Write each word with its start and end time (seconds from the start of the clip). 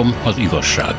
Centrum 0.00 0.22
az 0.24 0.38
igazság. 0.38 0.94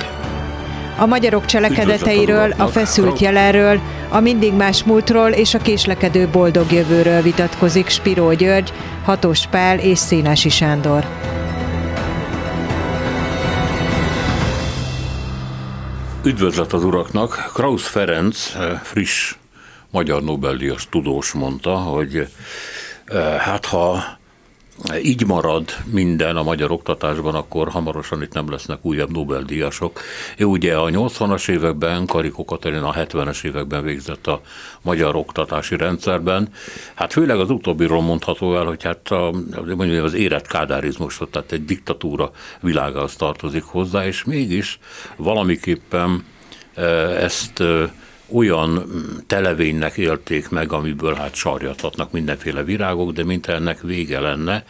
A 0.97 1.05
magyarok 1.05 1.45
cselekedeteiről, 1.45 2.51
a 2.57 2.67
feszült 2.67 3.20
jelenről, 3.20 3.79
a 4.09 4.20
mindig 4.20 4.54
más 4.54 4.83
múltról 4.83 5.29
és 5.29 5.54
a 5.54 5.57
késlekedő 5.57 6.27
boldog 6.27 6.71
jövőről 6.71 7.21
vitatkozik 7.21 7.89
Spiró 7.89 8.34
György, 8.34 8.73
Hatos 9.03 9.48
Pál 9.48 9.79
és 9.79 9.98
Szénási 9.98 10.49
Sándor. 10.49 11.05
Üdvözlet 16.23 16.73
az 16.73 16.83
uraknak! 16.83 17.52
Krausz 17.54 17.88
Ferenc, 17.88 18.55
eh, 18.55 18.79
friss 18.83 19.36
magyar 19.91 20.23
Nobel-díjas 20.23 20.88
tudós 20.89 21.31
mondta, 21.31 21.75
hogy 21.75 22.27
eh, 23.05 23.38
hát 23.40 23.65
ha 23.65 24.20
így 25.03 25.26
marad 25.26 25.70
minden 25.85 26.35
a 26.35 26.44
magyar 26.44 26.71
oktatásban, 26.71 27.35
akkor 27.35 27.70
hamarosan 27.70 28.21
itt 28.21 28.34
nem 28.34 28.52
lesznek 28.52 28.80
újabb 28.81 29.12
Nobel-díjasok. 29.12 29.99
Ő 30.38 30.45
ugye 30.45 30.76
a 30.76 30.90
80-as 30.90 31.49
években, 31.49 32.05
Karikó 32.05 32.45
Katalina 32.45 32.88
a 32.88 32.94
70-es 32.94 33.44
években 33.44 33.84
végzett 33.84 34.27
a 34.27 34.41
magyar 34.81 35.16
oktatási 35.16 35.77
rendszerben. 35.77 36.49
Hát 36.94 37.12
főleg 37.13 37.40
az 37.40 37.49
utóbbiról 37.49 38.02
mondható 38.02 38.55
el, 38.55 38.66
hogy 38.66 38.84
hát 38.84 39.07
a, 39.07 39.31
mondjuk 39.76 40.04
az 40.04 40.13
érett 40.13 40.48
kádárizmus, 40.48 41.20
tehát 41.32 41.52
egy 41.52 41.66
diktatúra 41.66 42.32
világához 42.62 43.16
tartozik 43.16 43.63
hozzá, 43.63 44.05
és 44.05 44.23
mégis 44.23 44.79
valamiképpen 45.16 46.26
e, 46.73 46.84
ezt 47.23 47.59
e, 47.59 47.93
olyan 48.34 48.85
televénynek 49.27 49.98
élték 49.98 50.49
meg, 50.49 50.71
amiből 50.71 51.13
hát 51.13 51.35
sarjathatnak 51.35 52.12
mindenféle 52.12 52.63
virágok, 52.63 53.12
de 53.12 53.23
mint 53.23 53.48
ennek 53.48 53.81
vége 53.81 54.20
lenne. 54.20 54.66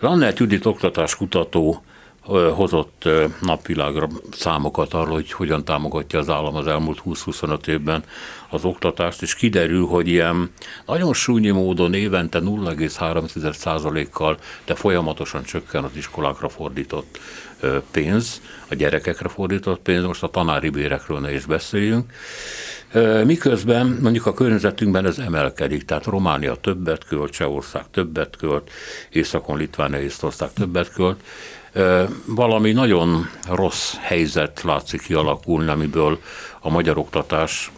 Lannert 0.00 0.38
Judit 0.38 0.66
oktatáskutató 0.66 1.82
hozott 2.54 3.08
napvilágra 3.40 4.08
számokat 4.30 4.94
arról, 4.94 5.14
hogy 5.14 5.32
hogyan 5.32 5.64
támogatja 5.64 6.18
az 6.18 6.28
állam 6.28 6.56
az 6.56 6.66
elmúlt 6.66 7.02
20-25 7.04 7.66
évben 7.66 8.02
az 8.48 8.64
oktatást, 8.64 9.22
és 9.22 9.34
kiderül, 9.34 9.86
hogy 9.86 10.08
ilyen 10.08 10.50
nagyon 10.86 11.12
súnyi 11.12 11.50
módon 11.50 11.94
évente 11.94 12.40
0,3%-kal, 12.40 14.38
de 14.64 14.74
folyamatosan 14.74 15.42
csökken 15.42 15.84
az 15.84 15.96
iskolákra 15.96 16.48
fordított 16.48 17.18
pénz, 17.90 18.40
a 18.68 18.74
gyerekekre 18.74 19.28
fordított 19.28 19.80
pénz, 19.80 20.04
most 20.04 20.22
a 20.22 20.28
tanári 20.28 20.68
bérekről 20.68 21.18
ne 21.18 21.32
is 21.32 21.44
beszéljünk. 21.44 22.12
Miközben 23.24 23.98
mondjuk 24.02 24.26
a 24.26 24.34
környezetünkben 24.34 25.06
ez 25.06 25.18
emelkedik, 25.18 25.84
tehát 25.84 26.04
Románia 26.04 26.54
többet 26.54 27.04
költ, 27.04 27.32
Csehország 27.32 27.84
többet 27.90 28.36
költ, 28.36 28.70
Északon 29.10 29.56
Litvánia, 29.56 30.00
Észtország 30.00 30.52
többet 30.52 30.92
költ, 30.92 31.20
valami 32.24 32.72
nagyon 32.72 33.28
rossz 33.48 33.94
helyzet 34.00 34.62
látszik 34.62 35.02
kialakulni, 35.02 35.70
amiből 35.70 36.18
a 36.60 36.70
magyar 36.70 36.98
oktatás 36.98 37.70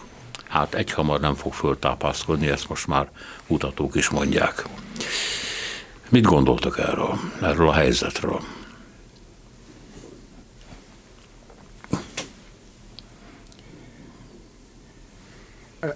hát 0.48 0.74
egyhamar 0.74 1.20
nem 1.20 1.34
fog 1.34 1.52
föltápászkodni, 1.52 2.48
ezt 2.48 2.68
most 2.68 2.86
már 2.86 3.10
kutatók 3.46 3.94
is 3.94 4.08
mondják. 4.08 4.64
Mit 6.08 6.24
gondoltak 6.24 6.78
erről, 6.78 7.18
erről 7.42 7.68
a 7.68 7.72
helyzetről? 7.72 8.40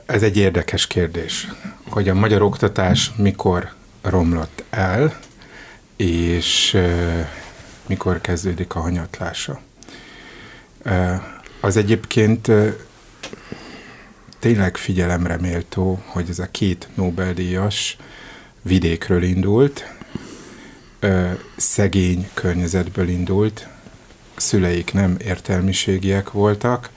Ez 0.07 0.23
egy 0.23 0.37
érdekes 0.37 0.87
kérdés, 0.87 1.49
hogy 1.89 2.09
a 2.09 2.15
magyar 2.15 2.43
oktatás 2.43 3.13
mikor 3.17 3.73
romlott 4.03 4.65
el, 4.71 5.19
és 5.97 6.77
mikor 7.87 8.21
kezdődik 8.21 8.75
a 8.75 8.81
hanyatlása. 8.81 9.61
Az 11.61 11.77
egyébként 11.77 12.51
tényleg 14.39 14.77
figyelemre 14.77 15.37
méltó, 15.37 16.03
hogy 16.07 16.29
ez 16.29 16.39
a 16.39 16.51
két 16.51 16.89
Nobel-díjas 16.95 17.97
vidékről 18.63 19.23
indult, 19.23 19.93
szegény 21.57 22.29
környezetből 22.35 23.09
indult, 23.09 23.69
szüleik 24.37 24.93
nem 24.93 25.17
értelmiségiek 25.19 26.31
voltak, 26.31 26.91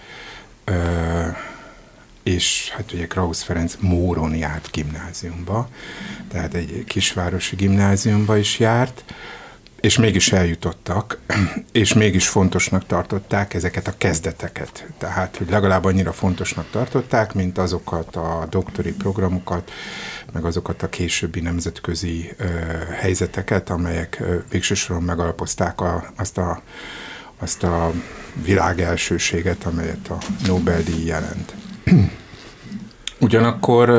és 2.28 2.70
hát 2.70 2.94
ugye 2.94 3.08
Krausz 3.08 3.42
Ferenc 3.42 3.76
Móron 3.80 4.36
járt 4.36 4.72
gimnáziumba, 4.72 5.70
tehát 6.32 6.54
egy 6.54 6.84
kisvárosi 6.88 7.56
gimnáziumba 7.56 8.38
is 8.38 8.60
járt, 8.60 9.04
és 9.80 9.98
mégis 9.98 10.32
eljutottak, 10.32 11.20
és 11.72 11.94
mégis 11.94 12.28
fontosnak 12.28 12.86
tartották 12.86 13.54
ezeket 13.54 13.88
a 13.88 13.98
kezdeteket. 13.98 14.88
Tehát, 14.98 15.38
hogy 15.38 15.50
legalább 15.50 15.84
annyira 15.84 16.12
fontosnak 16.12 16.70
tartották, 16.70 17.34
mint 17.34 17.58
azokat 17.58 18.16
a 18.16 18.48
doktori 18.50 18.92
programokat, 18.94 19.72
meg 20.34 20.46
azokat 20.46 20.84
a 20.84 20.90
későbbi 20.90 21.40
nemzetközi 21.40 22.34
ö, 22.38 22.46
helyzeteket, 23.00 23.70
amelyek 23.70 24.18
ö, 24.20 24.38
végsősoron 24.50 25.04
megalapozták 25.04 25.82
a, 25.82 26.14
azt, 26.18 26.38
a, 26.38 26.62
azt 27.38 27.64
a 27.64 27.92
világ 28.44 28.82
elsőséget, 28.82 29.64
amelyet 29.64 30.08
a 30.10 30.18
Nobel-díj 30.46 31.06
jelent. 31.06 31.67
Ugyanakkor 33.20 33.90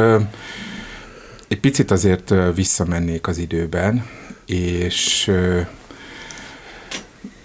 egy 1.49 1.61
picit 1.61 1.91
azért 1.91 2.35
visszamennék 2.55 3.27
az 3.27 3.39
időben, 3.39 4.07
és 4.47 5.31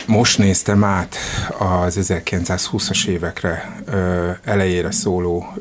most 0.08 0.38
néztem 0.38 0.84
át 0.84 1.16
az 1.60 1.98
1920-as 2.02 3.06
évekre 3.06 3.76
elejére 4.44 4.92
szóló 4.92 5.54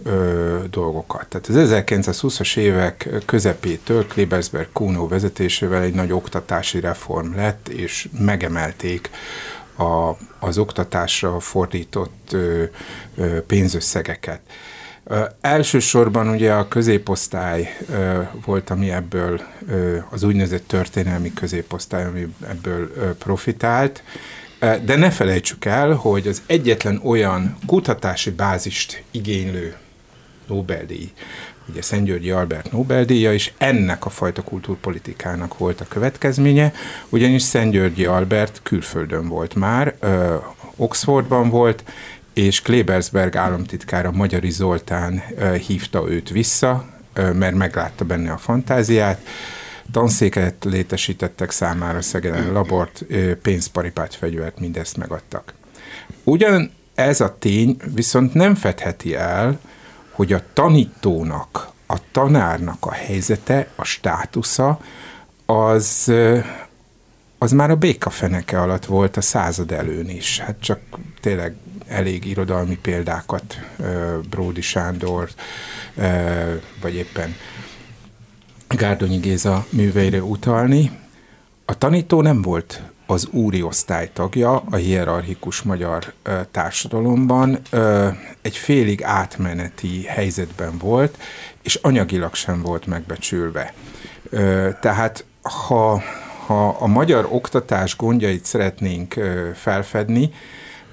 dolgokat. 0.70 1.26
Tehát 1.28 1.46
az 1.46 1.82
1920-as 1.84 2.56
évek 2.56 3.08
közepétől 3.26 4.06
Klebersberg 4.06 4.68
Kuno 4.72 5.08
vezetésével 5.08 5.82
egy 5.82 5.94
nagy 5.94 6.12
oktatási 6.12 6.80
reform 6.80 7.34
lett, 7.34 7.68
és 7.68 8.08
megemelték 8.18 9.10
a, 9.76 10.16
az 10.38 10.58
oktatásra 10.58 11.40
fordított 11.40 12.36
pénzösszegeket. 13.46 14.40
Elsősorban 15.40 16.28
ugye 16.28 16.52
a 16.52 16.68
középosztály 16.68 17.76
volt, 18.44 18.70
ami 18.70 18.90
ebből 18.90 19.40
az 20.10 20.22
úgynevezett 20.22 20.66
történelmi 20.66 21.32
középosztály, 21.32 22.04
ami 22.04 22.34
ebből 22.48 23.14
profitált, 23.18 24.02
de 24.84 24.96
ne 24.96 25.10
felejtsük 25.10 25.64
el, 25.64 25.92
hogy 25.92 26.26
az 26.26 26.42
egyetlen 26.46 27.00
olyan 27.04 27.56
kutatási 27.66 28.30
bázist 28.30 29.02
igénylő 29.10 29.76
Nobel-díj, 30.46 31.12
ugye 31.68 31.82
Szent 31.82 32.04
Györgyi 32.04 32.30
Albert 32.30 32.72
Nobel-díja, 32.72 33.32
és 33.32 33.52
ennek 33.58 34.04
a 34.06 34.10
fajta 34.10 34.42
kultúrpolitikának 34.42 35.58
volt 35.58 35.80
a 35.80 35.86
következménye, 35.88 36.72
ugyanis 37.08 37.42
Szent 37.42 37.72
Györgyi 37.72 38.04
Albert 38.04 38.60
külföldön 38.62 39.28
volt 39.28 39.54
már, 39.54 39.94
Oxfordban 40.76 41.48
volt, 41.48 41.84
és 42.32 42.62
Klebersberg 42.62 43.36
államtitkára 43.36 44.10
Magyari 44.10 44.50
Zoltán 44.50 45.22
hívta 45.66 46.10
őt 46.10 46.28
vissza, 46.30 46.84
mert 47.14 47.54
meglátta 47.54 48.04
benne 48.04 48.32
a 48.32 48.38
fantáziát, 48.38 49.26
tanszéket 49.92 50.64
létesítettek 50.64 51.50
számára, 51.50 52.02
Szegeden 52.02 52.52
labort, 52.52 53.04
pénzparipát, 53.42 54.14
fegyvert, 54.14 54.60
mindezt 54.60 54.96
megadtak. 54.96 55.54
Ugyan 56.24 56.72
ez 56.94 57.20
a 57.20 57.36
tény 57.38 57.76
viszont 57.94 58.34
nem 58.34 58.54
fedheti 58.54 59.14
el, 59.14 59.60
hogy 60.10 60.32
a 60.32 60.42
tanítónak, 60.52 61.68
a 61.86 61.96
tanárnak 62.12 62.86
a 62.86 62.92
helyzete, 62.92 63.68
a 63.76 63.84
státusza, 63.84 64.80
az, 65.46 66.12
az 67.42 67.52
már 67.52 67.70
a 67.70 67.76
békafeneke 67.76 68.60
alatt 68.60 68.84
volt 68.84 69.16
a 69.16 69.20
század 69.20 69.72
előn 69.72 70.08
is. 70.08 70.38
Hát 70.38 70.56
csak 70.60 70.80
tényleg 71.20 71.54
elég 71.86 72.24
irodalmi 72.24 72.78
példákat, 72.82 73.58
Bródi 74.30 74.60
Sándor, 74.60 75.28
vagy 76.80 76.94
éppen 76.94 77.34
Gárdonyi 78.68 79.16
Géza 79.16 79.66
műveire 79.68 80.22
utalni. 80.22 80.90
A 81.64 81.78
tanító 81.78 82.20
nem 82.20 82.42
volt 82.42 82.82
az 83.06 83.26
úri 83.30 83.62
osztály 83.62 84.10
tagja 84.12 84.62
a 84.70 84.76
hierarchikus 84.76 85.62
magyar 85.62 86.12
társadalomban, 86.50 87.60
egy 88.42 88.56
félig 88.56 89.02
átmeneti 89.04 90.02
helyzetben 90.02 90.78
volt, 90.78 91.18
és 91.62 91.74
anyagilag 91.74 92.34
sem 92.34 92.62
volt 92.62 92.86
megbecsülve. 92.86 93.74
Tehát 94.80 95.24
ha, 95.42 96.02
ha 96.46 96.68
a 96.68 96.86
magyar 96.86 97.28
oktatás 97.30 97.96
gondjait 97.96 98.44
szeretnénk 98.44 99.14
felfedni, 99.54 100.30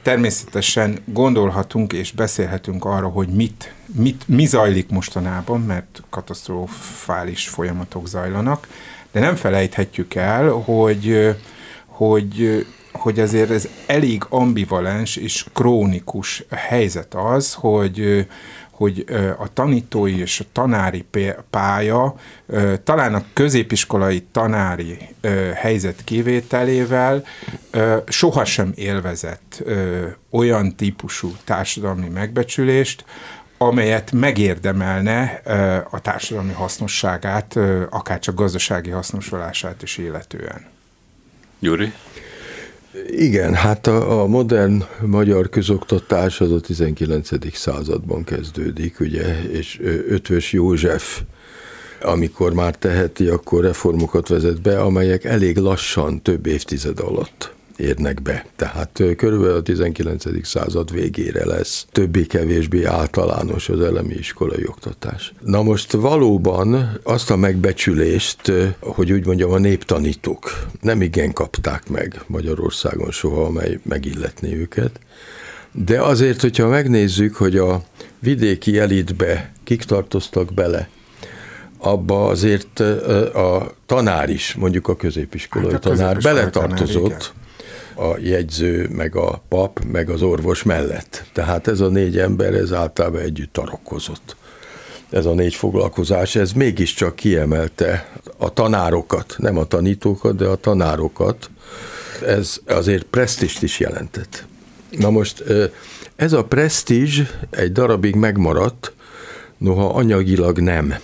Természetesen 0.01 0.99
gondolhatunk 1.05 1.93
és 1.93 2.11
beszélhetünk 2.11 2.85
arra, 2.85 3.07
hogy 3.07 3.27
mit, 3.27 3.73
mit, 3.85 4.27
mi 4.27 4.45
zajlik 4.45 4.89
mostanában, 4.89 5.61
mert 5.61 6.03
katasztrofális 6.09 7.47
folyamatok 7.47 8.07
zajlanak, 8.07 8.67
de 9.11 9.19
nem 9.19 9.35
felejthetjük 9.35 10.13
el, 10.13 10.49
hogy, 10.49 11.35
hogy, 11.85 12.65
hogy 12.91 13.19
azért 13.19 13.49
ez 13.49 13.67
elég 13.87 14.25
ambivalens 14.29 15.15
és 15.15 15.45
krónikus 15.53 16.43
helyzet 16.49 17.13
az, 17.15 17.53
hogy 17.53 18.27
hogy 18.79 19.05
a 19.37 19.53
tanítói 19.53 20.19
és 20.19 20.39
a 20.39 20.45
tanári 20.51 21.05
pálya 21.49 22.15
talán 22.83 23.13
a 23.13 23.23
középiskolai 23.33 24.23
tanári 24.31 24.97
helyzet 25.55 26.03
kivételével 26.03 27.23
sohasem 28.07 28.71
élvezett 28.75 29.63
olyan 30.29 30.75
típusú 30.75 31.31
társadalmi 31.43 32.07
megbecsülést, 32.07 33.05
amelyet 33.57 34.11
megérdemelne 34.11 35.23
a 35.89 35.99
társadalmi 35.99 36.53
hasznosságát, 36.53 37.55
akár 37.89 38.19
csak 38.19 38.35
gazdasági 38.35 38.89
hasznosulását 38.89 39.81
is 39.81 39.97
illetően. 39.97 40.65
Gyuri? 41.59 41.93
Igen, 43.07 43.53
hát 43.53 43.87
a, 43.87 44.21
a 44.21 44.27
modern 44.27 44.83
magyar 45.05 45.49
közoktatás 45.49 46.41
az 46.41 46.51
a 46.51 46.59
19. 46.59 47.55
században 47.55 48.23
kezdődik, 48.23 48.99
ugye, 48.99 49.43
és 49.43 49.79
Ötvös 50.07 50.53
József, 50.53 51.21
amikor 52.01 52.53
már 52.53 52.75
teheti, 52.75 53.27
akkor 53.27 53.63
reformokat 53.63 54.27
vezet 54.27 54.61
be, 54.61 54.81
amelyek 54.81 55.23
elég 55.23 55.57
lassan, 55.57 56.21
több 56.21 56.45
évtized 56.45 56.99
alatt 56.99 57.57
érnek 57.79 58.21
be. 58.21 58.45
Tehát 58.55 59.03
körülbelül 59.17 59.55
a 59.55 59.61
19. 59.61 60.45
század 60.47 60.91
végére 60.91 61.45
lesz 61.45 61.85
többé-kevésbé 61.91 62.83
általános 62.83 63.69
az 63.69 63.81
elemi 63.81 64.13
iskolai 64.13 64.67
oktatás. 64.67 65.33
Na 65.45 65.63
most 65.63 65.91
valóban 65.91 66.99
azt 67.03 67.31
a 67.31 67.35
megbecsülést, 67.35 68.51
hogy 68.79 69.11
úgy 69.11 69.25
mondjam, 69.25 69.51
a 69.51 69.57
néptanítók 69.57 70.65
nem 70.81 71.01
igen 71.01 71.33
kapták 71.33 71.89
meg 71.89 72.21
Magyarországon 72.27 73.11
soha, 73.11 73.45
amely 73.45 73.79
megilletné 73.83 74.55
őket. 74.55 74.99
De 75.71 76.01
azért, 76.01 76.41
hogyha 76.41 76.67
megnézzük, 76.67 77.35
hogy 77.35 77.57
a 77.57 77.83
vidéki 78.19 78.79
elitbe 78.79 79.51
kik 79.63 79.83
tartoztak 79.83 80.53
bele, 80.53 80.89
abba 81.77 82.27
azért 82.27 82.79
a 83.33 83.75
tanár 83.85 84.29
is, 84.29 84.55
mondjuk 84.55 84.87
a 84.87 84.95
középiskolai 84.95 85.71
hát 85.71 85.85
a 85.85 85.89
tanár 85.89 86.17
beletartozott, 86.17 87.03
tanár, 87.03 87.21
a 87.99 88.17
jegyző, 88.19 88.89
meg 88.91 89.15
a 89.15 89.41
pap, 89.49 89.79
meg 89.91 90.09
az 90.09 90.21
orvos 90.21 90.63
mellett. 90.63 91.23
Tehát 91.33 91.67
ez 91.67 91.79
a 91.79 91.87
négy 91.87 92.17
ember, 92.17 92.53
ez 92.53 92.73
általában 92.73 93.21
együtt 93.21 93.53
tarokkozott. 93.53 94.35
Ez 95.09 95.25
a 95.25 95.33
négy 95.33 95.55
foglalkozás, 95.55 96.35
ez 96.35 96.51
mégiscsak 96.51 97.15
kiemelte 97.15 98.11
a 98.37 98.53
tanárokat, 98.53 99.35
nem 99.37 99.57
a 99.57 99.65
tanítókat, 99.65 100.35
de 100.35 100.45
a 100.45 100.55
tanárokat. 100.55 101.49
Ez 102.25 102.57
azért 102.67 103.03
presztist 103.03 103.63
is 103.63 103.79
jelentett. 103.79 104.45
Na 104.89 105.09
most 105.09 105.43
ez 106.15 106.33
a 106.33 106.43
presztízs 106.43 107.21
egy 107.49 107.71
darabig 107.71 108.15
megmaradt, 108.15 108.93
noha 109.57 109.89
anyagilag 109.93 110.59
nem. 110.59 110.95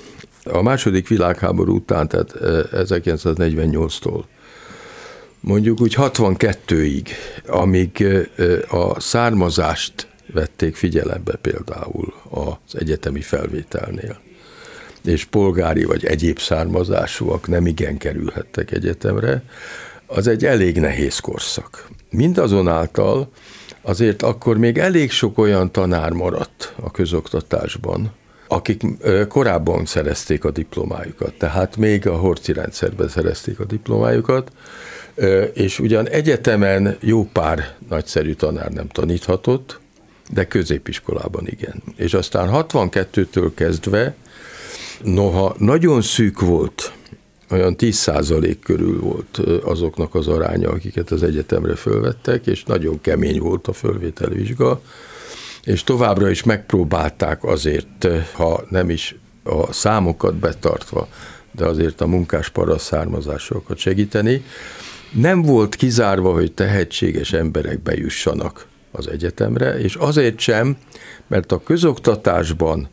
A 0.43 0.61
második 0.61 1.07
világháború 1.07 1.75
után, 1.75 2.07
tehát 2.07 2.33
1948-tól 2.71 4.23
mondjuk 5.45 5.81
úgy 5.81 5.95
62-ig, 5.97 7.07
amíg 7.47 8.05
a 8.69 8.99
származást 8.99 10.07
vették 10.33 10.75
figyelembe 10.75 11.35
például 11.35 12.13
az 12.29 12.75
egyetemi 12.79 13.21
felvételnél, 13.21 14.19
és 15.03 15.25
polgári 15.25 15.83
vagy 15.83 16.05
egyéb 16.05 16.39
származásúak 16.39 17.47
nem 17.47 17.65
igen 17.65 17.97
kerülhettek 17.97 18.71
egyetemre, 18.71 19.43
az 20.05 20.27
egy 20.27 20.45
elég 20.45 20.79
nehéz 20.79 21.19
korszak. 21.19 21.87
Mindazonáltal 22.09 23.29
azért 23.81 24.21
akkor 24.21 24.57
még 24.57 24.77
elég 24.77 25.11
sok 25.11 25.37
olyan 25.37 25.71
tanár 25.71 26.11
maradt 26.11 26.73
a 26.75 26.91
közoktatásban, 26.91 28.11
akik 28.47 28.81
korábban 29.27 29.85
szerezték 29.85 30.43
a 30.43 30.51
diplomájukat, 30.51 31.33
tehát 31.33 31.77
még 31.77 32.07
a 32.07 32.15
horci 32.15 32.53
rendszerben 32.53 33.07
szerezték 33.07 33.59
a 33.59 33.65
diplomájukat, 33.65 34.51
és 35.53 35.79
ugyan 35.79 36.09
egyetemen 36.09 36.97
jó 36.99 37.29
pár 37.33 37.75
nagyszerű 37.89 38.33
tanár 38.33 38.71
nem 38.71 38.87
taníthatott, 38.87 39.79
de 40.31 40.47
középiskolában 40.47 41.47
igen. 41.47 41.83
És 41.95 42.13
aztán 42.13 42.49
62-től 42.51 43.51
kezdve, 43.55 44.15
noha 45.03 45.55
nagyon 45.57 46.01
szűk 46.01 46.39
volt, 46.39 46.91
olyan 47.49 47.75
10% 47.77 48.57
körül 48.63 48.99
volt 48.99 49.37
azoknak 49.63 50.15
az 50.15 50.27
aránya, 50.27 50.69
akiket 50.69 51.11
az 51.11 51.23
egyetemre 51.23 51.75
fölvettek, 51.75 52.47
és 52.47 52.63
nagyon 52.63 53.01
kemény 53.01 53.39
volt 53.39 53.67
a 53.67 53.73
fölvételi 53.73 54.35
vizsga, 54.35 54.81
és 55.63 55.83
továbbra 55.83 56.29
is 56.29 56.43
megpróbálták 56.43 57.43
azért, 57.43 58.07
ha 58.33 58.63
nem 58.69 58.89
is 58.89 59.15
a 59.43 59.73
számokat 59.73 60.35
betartva, 60.35 61.07
de 61.51 61.65
azért 61.65 62.01
a 62.01 62.07
munkás 62.07 62.51
származásokat 62.77 63.77
segíteni, 63.77 64.43
nem 65.11 65.41
volt 65.41 65.75
kizárva, 65.75 66.33
hogy 66.33 66.53
tehetséges 66.53 67.33
emberek 67.33 67.79
bejussanak 67.79 68.67
az 68.91 69.07
egyetemre, 69.07 69.79
és 69.79 69.95
azért 69.95 70.39
sem, 70.39 70.77
mert 71.27 71.51
a 71.51 71.63
közoktatásban 71.63 72.89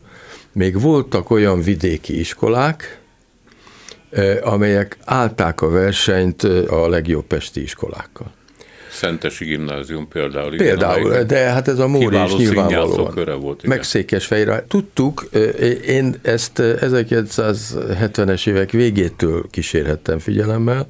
még 0.51 0.81
voltak 0.81 1.29
olyan 1.29 1.61
vidéki 1.61 2.19
iskolák, 2.19 3.01
eh, 4.09 4.37
amelyek 4.41 4.97
állták 5.05 5.61
a 5.61 5.69
versenyt 5.69 6.43
eh, 6.43 6.73
a 6.73 6.87
legjobb 6.87 7.25
pesti 7.25 7.61
iskolákkal. 7.61 8.31
Szentesi 8.93 9.45
gimnázium 9.45 10.07
például. 10.07 10.55
Például, 10.55 11.11
igen, 11.11 11.27
de 11.27 11.37
hát 11.37 11.67
ez 11.67 11.79
a 11.79 11.87
Móri 11.87 12.17
is 12.23 12.35
nyilvánvalóan. 12.35 13.13
volt. 13.41 13.57
Igen. 13.57 13.75
Meg 13.75 13.83
Székesfehérvár. 13.83 14.63
Tudtuk, 14.67 15.29
én 15.87 16.15
ezt 16.21 16.51
1970-es 16.61 18.47
évek 18.47 18.71
végétől 18.71 19.45
kísérhettem 19.49 20.19
figyelemmel, 20.19 20.87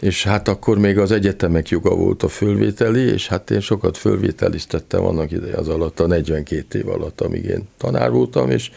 és 0.00 0.24
hát 0.24 0.48
akkor 0.48 0.78
még 0.78 0.98
az 0.98 1.10
egyetemek 1.12 1.68
joga 1.68 1.94
volt 1.94 2.22
a 2.22 2.28
fölvételi, 2.28 3.00
és 3.00 3.28
hát 3.28 3.50
én 3.50 3.60
sokat 3.60 3.96
fölvételiztettem 3.96 5.04
annak 5.04 5.30
ideje 5.30 5.56
az 5.56 5.68
alatt, 5.68 6.00
a 6.00 6.06
42 6.06 6.78
év 6.78 6.88
alatt, 6.88 7.20
amíg 7.20 7.44
én 7.44 7.68
tanár 7.78 8.10
voltam, 8.10 8.50
és 8.50 8.70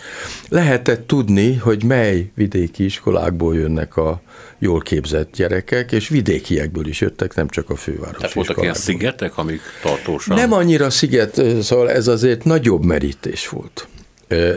lehetett 0.49 1.07
tudni, 1.07 1.55
hogy 1.55 1.83
mely 1.83 2.31
vidéki 2.35 2.83
iskolákból 2.83 3.55
jönnek 3.55 3.97
a 3.97 4.21
jól 4.59 4.79
képzett 4.79 5.35
gyerekek, 5.35 5.91
és 5.91 6.07
vidékiekből 6.07 6.87
is 6.87 7.01
jöttek, 7.01 7.35
nem 7.35 7.47
csak 7.47 7.69
a 7.69 7.75
fővárosi 7.75 8.17
Tehát 8.17 8.33
voltak 8.33 8.61
ilyen 8.61 8.73
szigetek, 8.73 9.37
amik 9.37 9.61
tartósan? 9.81 10.35
Nem 10.35 10.53
annyira 10.53 10.89
sziget, 10.89 11.41
szóval 11.61 11.89
ez 11.91 12.07
azért 12.07 12.43
nagyobb 12.43 12.83
merítés 12.83 13.49
volt. 13.49 13.87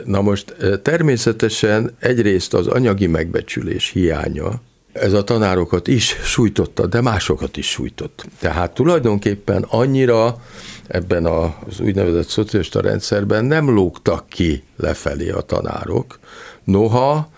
Na 0.04 0.20
most 0.20 0.56
természetesen 0.82 1.96
egyrészt 1.98 2.54
az 2.54 2.66
anyagi 2.66 3.06
megbecsülés 3.06 3.90
hiánya, 3.90 4.60
ez 4.92 5.12
a 5.12 5.24
tanárokat 5.24 5.88
is 5.88 6.16
sújtotta, 6.22 6.86
de 6.86 7.00
másokat 7.00 7.56
is 7.56 7.70
sújtott. 7.70 8.26
Tehát 8.38 8.74
tulajdonképpen 8.74 9.62
annyira 9.68 10.42
ebben 10.86 11.26
az 11.26 11.80
úgynevezett 11.80 12.28
szocialista 12.28 12.80
rendszerben 12.80 13.44
nem 13.44 13.70
lógtak 13.70 14.28
ki 14.28 14.62
lefelé 14.76 15.30
a 15.30 15.40
tanárok, 15.40 16.18
noha 16.64 17.30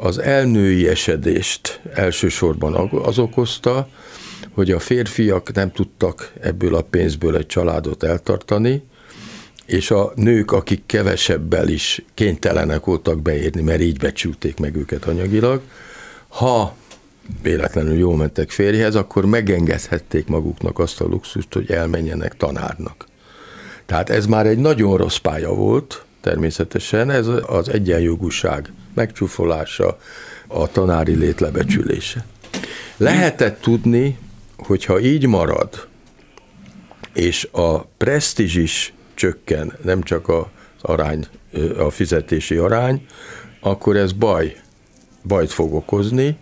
az 0.00 0.18
elnői 0.18 0.88
esedést 0.88 1.80
elsősorban 1.94 2.74
az 3.02 3.18
okozta, 3.18 3.88
hogy 4.52 4.70
a 4.70 4.78
férfiak 4.78 5.52
nem 5.52 5.72
tudtak 5.72 6.32
ebből 6.40 6.74
a 6.74 6.82
pénzből 6.82 7.36
egy 7.36 7.46
családot 7.46 8.02
eltartani, 8.02 8.82
és 9.66 9.90
a 9.90 10.12
nők, 10.14 10.52
akik 10.52 10.82
kevesebbel 10.86 11.68
is 11.68 12.04
kénytelenek 12.14 12.84
voltak 12.84 13.22
beérni, 13.22 13.62
mert 13.62 13.80
így 13.80 13.98
becsülték 13.98 14.58
meg 14.58 14.76
őket 14.76 15.04
anyagilag, 15.04 15.60
ha 16.28 16.76
véletlenül 17.42 17.98
jól 17.98 18.16
mentek 18.16 18.50
férjhez, 18.50 18.94
akkor 18.94 19.24
megengedhették 19.24 20.26
maguknak 20.26 20.78
azt 20.78 21.00
a 21.00 21.06
luxust, 21.06 21.54
hogy 21.54 21.70
elmenjenek 21.70 22.36
tanárnak. 22.36 23.06
Tehát 23.86 24.10
ez 24.10 24.26
már 24.26 24.46
egy 24.46 24.58
nagyon 24.58 24.96
rossz 24.96 25.16
pálya 25.16 25.54
volt, 25.54 26.04
természetesen, 26.20 27.10
ez 27.10 27.26
az 27.46 27.68
egyenjogúság 27.68 28.72
megcsúfolása, 28.98 29.98
a 30.46 30.70
tanári 30.70 31.14
létlebecsülése. 31.14 32.24
Lehetett 32.96 33.60
tudni, 33.60 34.18
hogyha 34.56 35.00
így 35.00 35.26
marad, 35.26 35.86
és 37.14 37.48
a 37.52 37.80
presztízs 37.80 38.56
is 38.56 38.92
csökken, 39.14 39.72
nem 39.82 40.02
csak 40.02 40.28
az 40.28 40.44
arány, 40.80 41.26
a 41.78 41.90
fizetési 41.90 42.56
arány, 42.56 43.06
akkor 43.60 43.96
ez 43.96 44.12
baj, 44.12 44.56
bajt 45.24 45.50
fog 45.50 45.74
okozni, 45.74 46.36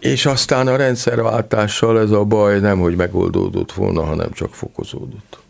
és 0.00 0.26
aztán 0.26 0.66
a 0.66 0.76
rendszerváltással 0.76 2.00
ez 2.00 2.10
a 2.10 2.24
baj 2.24 2.60
nem, 2.60 2.78
hogy 2.78 2.96
megoldódott 2.96 3.72
volna, 3.72 4.04
hanem 4.04 4.32
csak 4.32 4.54
fokozódott. 4.54 5.41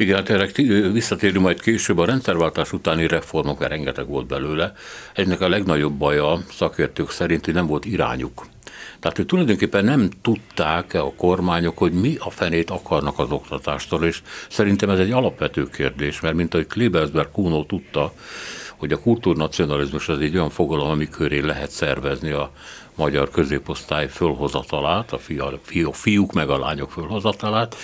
Igen, 0.00 0.16
hát 0.16 0.30
erre 0.30 0.48
visszatérünk 0.90 1.44
majd 1.44 1.60
később. 1.60 1.98
A 1.98 2.04
rendszerváltás 2.04 2.72
utáni 2.72 3.06
reformok, 3.06 3.68
rengeteg 3.68 4.06
volt 4.06 4.26
belőle. 4.26 4.72
Egynek 5.14 5.40
a 5.40 5.48
legnagyobb 5.48 5.92
baja 5.92 6.42
szakértők 6.52 7.10
szerint, 7.10 7.44
hogy 7.44 7.54
nem 7.54 7.66
volt 7.66 7.84
irányuk. 7.84 8.46
Tehát, 9.00 9.16
hogy 9.16 9.26
tulajdonképpen 9.26 9.84
nem 9.84 10.08
tudták 10.22 10.94
a 10.94 11.12
kormányok, 11.16 11.78
hogy 11.78 11.92
mi 11.92 12.16
a 12.18 12.30
fenét 12.30 12.70
akarnak 12.70 13.18
az 13.18 13.30
oktatástól, 13.30 14.04
és 14.04 14.22
szerintem 14.48 14.90
ez 14.90 14.98
egy 14.98 15.10
alapvető 15.10 15.68
kérdés, 15.68 16.20
mert 16.20 16.34
mint 16.34 16.54
ahogy 16.54 16.66
Klebersberg 16.66 17.30
Kuno 17.30 17.64
tudta, 17.64 18.12
hogy 18.76 18.92
a 18.92 19.00
kultúrnacionalizmus 19.00 20.08
az 20.08 20.20
egy 20.20 20.34
olyan 20.34 20.50
fogalom, 20.50 20.90
ami 20.90 21.08
köré 21.08 21.38
lehet 21.38 21.70
szervezni 21.70 22.30
a 22.30 22.52
magyar 22.94 23.30
középosztály 23.30 24.08
fölhozatalát, 24.08 25.12
a 25.12 25.18
fiú, 25.62 25.90
fiúk 25.92 26.32
meg 26.32 26.50
a 26.50 26.58
lányok 26.58 26.90
fölhozatalát. 26.90 27.76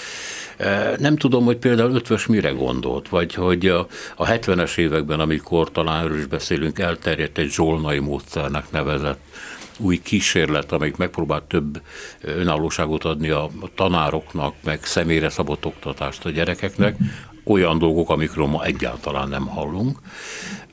Nem 0.98 1.16
tudom, 1.16 1.44
hogy 1.44 1.56
például 1.56 1.94
Ötvös 1.94 2.26
mire 2.26 2.50
gondolt, 2.50 3.08
vagy 3.08 3.34
hogy 3.34 3.66
a, 3.66 3.86
a 4.16 4.26
70-es 4.26 4.76
években, 4.78 5.20
amikor 5.20 5.70
talán 5.70 6.04
erről 6.04 6.18
is 6.18 6.26
beszélünk, 6.26 6.78
elterjedt 6.78 7.38
egy 7.38 7.50
zsolnai 7.50 7.98
módszernek 7.98 8.70
nevezett 8.70 9.20
új 9.78 10.00
kísérlet, 10.02 10.72
amelyik 10.72 10.96
megpróbált 10.96 11.42
több 11.42 11.80
önállóságot 12.20 13.04
adni 13.04 13.28
a 13.28 13.50
tanároknak, 13.74 14.54
meg 14.64 14.84
személyre 14.84 15.28
szabott 15.28 15.66
oktatást 15.66 16.24
a 16.24 16.30
gyerekeknek, 16.30 16.96
olyan 17.44 17.78
dolgok, 17.78 18.10
amikről 18.10 18.46
ma 18.46 18.64
egyáltalán 18.64 19.28
nem 19.28 19.46
hallunk, 19.46 19.98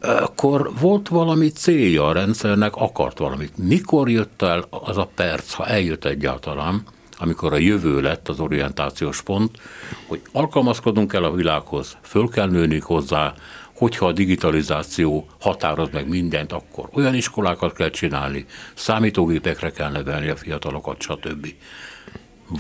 akkor 0.01 0.71
volt 0.79 1.07
valami 1.07 1.49
célja 1.49 2.07
a 2.07 2.13
rendszernek, 2.13 2.75
akart 2.75 3.17
valamit. 3.17 3.57
Mikor 3.57 4.09
jött 4.09 4.41
el 4.41 4.65
az 4.69 4.97
a 4.97 5.09
perc, 5.15 5.53
ha 5.53 5.65
eljött 5.65 6.05
egyáltalán, 6.05 6.83
amikor 7.17 7.53
a 7.53 7.57
jövő 7.57 8.01
lett 8.01 8.29
az 8.29 8.39
orientációs 8.39 9.21
pont, 9.21 9.57
hogy 10.07 10.21
alkalmazkodunk 10.31 11.13
el 11.13 11.23
a 11.23 11.33
világhoz, 11.33 11.97
föl 12.01 12.29
kell 12.29 12.49
nőni 12.49 12.79
hozzá, 12.79 13.33
hogyha 13.73 14.05
a 14.05 14.11
digitalizáció 14.11 15.27
határoz 15.39 15.89
meg 15.91 16.07
mindent, 16.07 16.51
akkor 16.51 16.89
olyan 16.93 17.15
iskolákat 17.15 17.73
kell 17.73 17.89
csinálni, 17.89 18.45
számítógépekre 18.73 19.71
kell 19.71 19.91
nevelni 19.91 20.29
a 20.29 20.35
fiatalokat, 20.35 21.01
stb. 21.01 21.47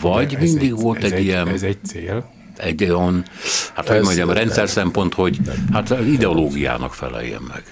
Vagy 0.01 0.37
mindig 0.39 0.69
egy, 0.69 0.81
volt 0.81 1.03
egy, 1.03 1.11
egy 1.11 1.23
ilyen... 1.23 1.47
Ez 1.47 1.63
egy 1.63 1.83
cél 1.83 2.31
egy 2.57 2.83
olyan, 2.83 3.25
hát 3.73 3.87
hogy 3.87 4.01
mondjam, 4.01 4.29
rendszer 4.29 4.69
szempont, 4.69 5.13
hogy 5.13 5.39
hát 5.71 5.89
ideológiának 5.89 6.93
feleljen 6.93 7.41
meg. 7.41 7.63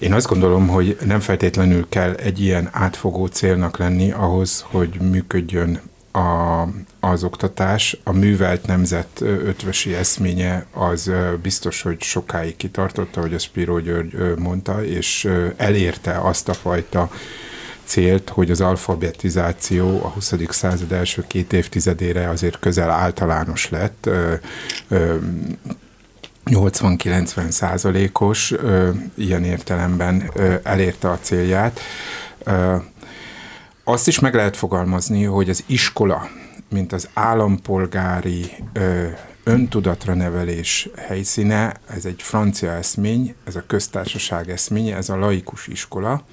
Én 0.00 0.12
azt 0.12 0.26
gondolom, 0.26 0.68
hogy 0.68 0.96
nem 1.04 1.20
feltétlenül 1.20 1.88
kell 1.88 2.12
egy 2.12 2.40
ilyen 2.40 2.68
átfogó 2.72 3.26
célnak 3.26 3.78
lenni 3.78 4.10
ahhoz, 4.10 4.64
hogy 4.70 5.00
működjön 5.00 5.80
a, 6.12 6.62
az 7.00 7.24
oktatás. 7.24 7.96
A 8.04 8.12
művelt 8.12 8.66
nemzet 8.66 9.20
ötvösi 9.20 9.94
eszménye 9.94 10.66
az 10.72 11.10
biztos, 11.42 11.82
hogy 11.82 12.02
sokáig 12.02 12.56
kitartotta, 12.56 13.20
hogy 13.20 13.34
a 13.34 13.38
Spiro 13.38 13.78
György 13.78 14.38
mondta, 14.38 14.84
és 14.84 15.28
elérte 15.56 16.18
azt 16.20 16.48
a 16.48 16.54
fajta 16.54 17.10
célt, 17.84 18.28
hogy 18.28 18.50
az 18.50 18.60
alfabetizáció 18.60 20.04
a 20.04 20.08
20. 20.08 20.34
század 20.48 20.92
első 20.92 21.24
két 21.26 21.52
évtizedére 21.52 22.28
azért 22.28 22.58
közel 22.58 22.90
általános 22.90 23.68
lett, 23.68 24.10
80-90 26.50 27.50
százalékos, 27.50 28.54
ilyen 29.14 29.44
értelemben 29.44 30.30
elérte 30.62 31.10
a 31.10 31.18
célját. 31.18 31.80
Azt 33.84 34.08
is 34.08 34.18
meg 34.18 34.34
lehet 34.34 34.56
fogalmazni, 34.56 35.24
hogy 35.24 35.48
az 35.48 35.64
iskola, 35.66 36.28
mint 36.68 36.92
az 36.92 37.08
állampolgári 37.14 38.52
öntudatra 39.44 40.14
nevelés 40.14 40.88
helyszíne, 40.96 41.74
ez 41.86 42.04
egy 42.04 42.22
francia 42.22 42.70
eszmény, 42.70 43.34
ez 43.44 43.56
a 43.56 43.64
köztársaság 43.66 44.50
eszménye, 44.50 44.96
ez 44.96 45.08
a 45.08 45.16
laikus 45.16 45.66
iskola, 45.66 46.24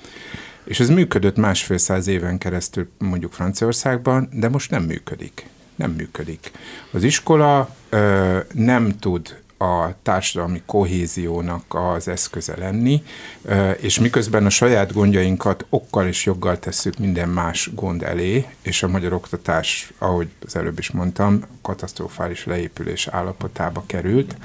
és 0.63 0.79
ez 0.79 0.89
működött 0.89 1.37
másfél 1.37 1.77
száz 1.77 2.07
éven 2.07 2.37
keresztül 2.37 2.89
mondjuk 2.97 3.33
Franciaországban, 3.33 4.29
de 4.31 4.49
most 4.49 4.71
nem 4.71 4.83
működik. 4.83 5.47
Nem 5.75 5.91
működik. 5.91 6.51
Az 6.91 7.03
iskola 7.03 7.75
ö, 7.89 8.39
nem 8.53 8.97
tud 8.99 9.41
a 9.57 10.01
társadalmi 10.01 10.61
kohéziónak 10.65 11.63
az 11.67 12.07
eszköze 12.07 12.57
lenni, 12.57 13.03
és 13.79 13.99
miközben 13.99 14.45
a 14.45 14.49
saját 14.49 14.93
gondjainkat 14.93 15.65
okkal 15.69 16.07
és 16.07 16.25
joggal 16.25 16.59
tesszük 16.59 16.97
minden 16.97 17.29
más 17.29 17.69
gond 17.73 18.03
elé, 18.03 18.45
és 18.61 18.83
a 18.83 18.87
magyar 18.87 19.13
oktatás, 19.13 19.93
ahogy 19.97 20.27
az 20.45 20.55
előbb 20.55 20.79
is 20.79 20.91
mondtam, 20.91 21.41
katasztrofális 21.61 22.45
leépülés 22.45 23.07
állapotába 23.07 23.83
került, 23.85 24.35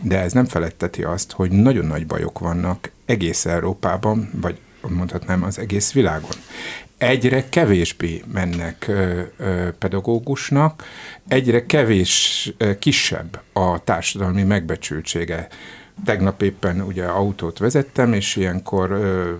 de 0.00 0.20
ez 0.20 0.32
nem 0.32 0.44
feletteti 0.44 1.02
azt, 1.02 1.32
hogy 1.32 1.50
nagyon 1.50 1.86
nagy 1.86 2.06
bajok 2.06 2.38
vannak 2.38 2.90
egész 3.04 3.44
Európában, 3.44 4.30
vagy 4.40 4.58
mondhatnám 4.88 5.42
az 5.42 5.58
egész 5.58 5.92
világon. 5.92 6.30
Egyre 7.02 7.48
kevésbé 7.48 8.22
mennek 8.32 8.90
pedagógusnak, 9.78 10.84
egyre 11.28 11.66
kevés, 11.66 12.50
kisebb 12.78 13.40
a 13.52 13.84
társadalmi 13.84 14.42
megbecsültsége 14.42 15.48
Tegnap 16.04 16.42
éppen 16.42 16.80
ugye 16.80 17.04
autót 17.04 17.58
vezettem, 17.58 18.12
és 18.12 18.36
ilyenkor 18.36 18.90
ö, 18.90 19.30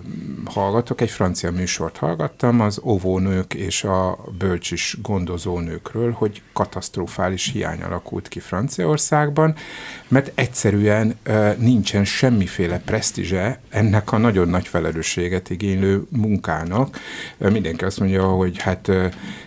hallgatok, 0.45 1.01
egy 1.01 1.09
francia 1.09 1.51
műsort 1.51 1.97
hallgattam 1.97 2.61
az 2.61 2.79
óvónők 2.83 3.53
és 3.53 3.83
a 3.83 4.17
bölcsis 4.37 4.97
gondozónőkről, 5.01 6.11
hogy 6.11 6.41
katasztrofális 6.53 7.51
hiány 7.51 7.81
alakult 7.81 8.27
ki 8.27 8.39
Franciaországban, 8.39 9.55
mert 10.07 10.31
egyszerűen 10.35 11.15
ö, 11.23 11.49
nincsen 11.57 12.05
semmiféle 12.05 12.79
presztízse 12.79 13.59
ennek 13.69 14.11
a 14.11 14.17
nagyon 14.17 14.47
nagy 14.47 14.67
felelősséget 14.67 15.49
igénylő 15.49 16.03
munkának. 16.09 16.99
Mindenki 17.37 17.83
azt 17.83 17.99
mondja, 17.99 18.27
hogy 18.27 18.61
hát 18.61 18.91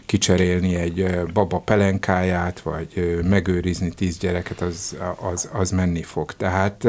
kicserélni 0.06 0.74
egy 0.74 1.20
baba 1.32 1.58
pelenkáját, 1.58 2.60
vagy 2.60 3.20
megőrizni 3.28 3.90
tíz 3.90 4.18
gyereket, 4.18 4.60
az, 4.60 4.96
az, 5.32 5.48
az 5.52 5.70
menni 5.70 6.02
fog. 6.02 6.32
Tehát 6.32 6.88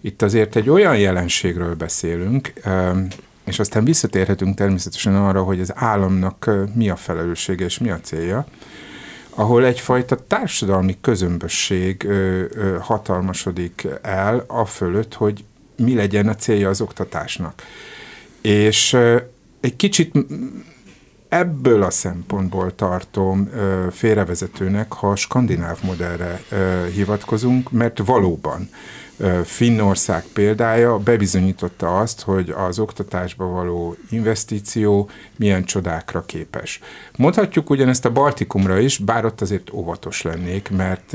itt 0.00 0.22
azért 0.22 0.56
egy 0.56 0.68
olyan 0.68 0.96
jelenségről 0.96 1.74
beszélünk, 1.74 2.52
és 3.44 3.58
aztán 3.58 3.84
visszatérhetünk 3.84 4.56
természetesen 4.56 5.16
arra, 5.16 5.42
hogy 5.42 5.60
az 5.60 5.72
államnak 5.74 6.50
mi 6.74 6.88
a 6.88 6.96
felelőssége 6.96 7.64
és 7.64 7.78
mi 7.78 7.90
a 7.90 8.00
célja, 8.00 8.46
ahol 9.30 9.64
egyfajta 9.64 10.26
társadalmi 10.26 10.96
közömbösség 11.00 12.08
hatalmasodik 12.80 13.86
el 14.02 14.44
a 14.46 14.64
fölött, 14.64 15.14
hogy 15.14 15.44
mi 15.76 15.94
legyen 15.94 16.28
a 16.28 16.34
célja 16.34 16.68
az 16.68 16.80
oktatásnak. 16.80 17.62
És 18.40 18.94
egy 19.60 19.76
kicsit 19.76 20.14
ebből 21.28 21.82
a 21.82 21.90
szempontból 21.90 22.74
tartom 22.74 23.50
félrevezetőnek, 23.90 24.92
ha 24.92 25.10
a 25.10 25.16
skandináv 25.16 25.78
modellre 25.82 26.42
hivatkozunk, 26.94 27.70
mert 27.70 27.98
valóban 27.98 28.68
Finnország 29.44 30.24
példája 30.32 30.98
bebizonyította 30.98 31.98
azt, 31.98 32.20
hogy 32.20 32.54
az 32.56 32.78
oktatásba 32.78 33.46
való 33.46 33.96
investíció 34.10 35.10
milyen 35.36 35.64
csodákra 35.64 36.24
képes. 36.26 36.80
Mondhatjuk 37.16 37.70
ugyanezt 37.70 38.04
a 38.04 38.12
Baltikumra 38.12 38.78
is, 38.78 38.98
bár 38.98 39.24
ott 39.24 39.40
azért 39.40 39.72
óvatos 39.72 40.22
lennék, 40.22 40.70
mert, 40.70 41.12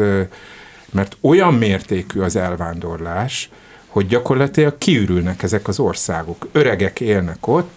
mert 0.91 1.17
olyan 1.22 1.53
mértékű 1.53 2.20
az 2.20 2.36
elvándorlás, 2.36 3.50
hogy 3.88 4.08
gyakorlatilag 4.08 4.77
kiürülnek 4.77 5.43
ezek 5.43 5.67
az 5.67 5.79
országok. 5.79 6.48
Öregek 6.51 7.00
élnek 7.00 7.48
ott, 7.48 7.70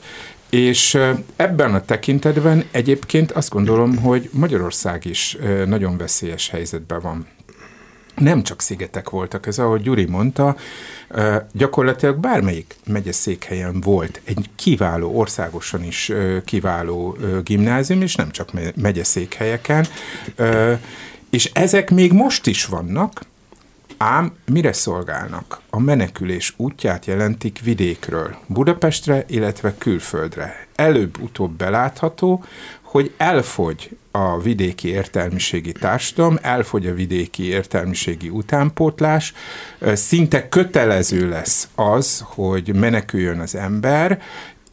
és 0.50 0.98
ebben 1.36 1.74
a 1.74 1.84
tekintetben 1.84 2.64
egyébként 2.70 3.32
azt 3.32 3.50
gondolom, 3.50 3.96
hogy 3.96 4.30
Magyarország 4.32 5.04
is 5.04 5.36
nagyon 5.66 5.96
veszélyes 5.96 6.48
helyzetben 6.48 7.00
van. 7.00 7.26
Nem 8.16 8.42
csak 8.42 8.60
szigetek 8.60 9.10
voltak, 9.10 9.46
ez 9.46 9.58
ahogy 9.58 9.82
Gyuri 9.82 10.04
mondta, 10.04 10.56
gyakorlatilag 11.52 12.16
bármelyik 12.16 12.76
megyeszékhelyen 12.86 13.80
volt 13.80 14.20
egy 14.24 14.50
kiváló, 14.56 15.18
országosan 15.18 15.84
is 15.84 16.12
kiváló 16.44 17.16
gimnázium, 17.42 18.02
és 18.02 18.14
nem 18.14 18.30
csak 18.30 18.50
megyeszékhelyeken, 18.76 19.86
és 21.30 21.50
ezek 21.52 21.90
még 21.90 22.12
most 22.12 22.46
is 22.46 22.66
vannak, 22.66 23.20
Ám 23.96 24.32
mire 24.46 24.72
szolgálnak? 24.72 25.60
A 25.70 25.78
menekülés 25.78 26.54
útját 26.56 27.06
jelentik 27.06 27.60
vidékről, 27.60 28.36
Budapestre, 28.46 29.24
illetve 29.28 29.74
külföldre. 29.78 30.66
Előbb-utóbb 30.74 31.50
belátható, 31.50 32.44
hogy 32.94 33.12
elfogy 33.16 33.96
a 34.10 34.40
vidéki 34.40 34.88
értelmiségi 34.88 35.72
társadalom, 35.72 36.38
elfogy 36.42 36.86
a 36.86 36.94
vidéki 36.94 37.44
értelmiségi 37.44 38.28
utánpótlás, 38.28 39.32
szinte 39.80 40.48
kötelező 40.48 41.28
lesz 41.28 41.68
az, 41.74 42.24
hogy 42.26 42.74
meneküljön 42.74 43.40
az 43.40 43.54
ember, 43.54 44.22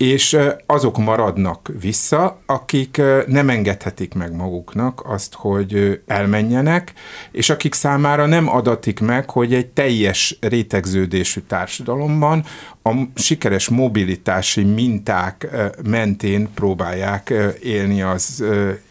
és 0.01 0.37
azok 0.65 0.97
maradnak 0.97 1.71
vissza, 1.79 2.41
akik 2.45 3.01
nem 3.27 3.49
engedhetik 3.49 4.13
meg 4.13 4.35
maguknak 4.35 5.01
azt, 5.05 5.33
hogy 5.33 6.01
elmenjenek, 6.07 6.93
és 7.31 7.49
akik 7.49 7.73
számára 7.73 8.25
nem 8.25 8.49
adatik 8.49 8.99
meg, 8.99 9.29
hogy 9.29 9.53
egy 9.53 9.67
teljes 9.67 10.37
rétegződésű 10.39 11.39
társadalomban 11.47 12.45
a 12.83 12.91
sikeres 13.15 13.69
mobilitási 13.69 14.63
minták 14.63 15.47
mentén 15.83 16.49
próbálják 16.53 17.33
élni 17.63 18.01
az 18.01 18.43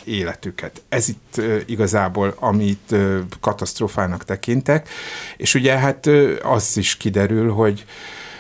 életüket. 0.05 0.83
Ez 0.89 1.09
itt 1.09 1.41
igazából, 1.67 2.35
amit 2.39 2.95
katasztrófának 3.41 4.25
tekintek, 4.25 4.89
és 5.37 5.55
ugye 5.55 5.79
hát 5.79 6.07
az 6.43 6.77
is 6.77 6.97
kiderül, 6.97 7.53
hogy 7.53 7.85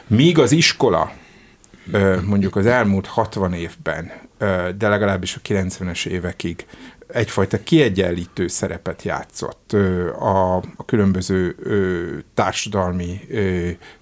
míg 0.06 0.38
az 0.38 0.52
iskola 0.52 1.18
mondjuk 2.24 2.56
az 2.56 2.66
elmúlt 2.66 3.06
60 3.06 3.52
évben, 3.52 4.10
de 4.78 4.88
legalábbis 4.88 5.36
a 5.36 5.40
90-es 5.48 6.06
évekig 6.06 6.66
egyfajta 7.12 7.62
kiegyenlítő 7.62 8.46
szerepet 8.46 9.02
játszott 9.02 9.72
a, 10.18 10.56
a 10.56 10.84
különböző 10.86 11.56
társadalmi 12.34 13.20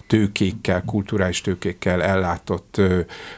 tőkékkel, 0.07 0.83
kulturális 0.85 1.41
tőkékkel 1.41 2.03
ellátott 2.03 2.81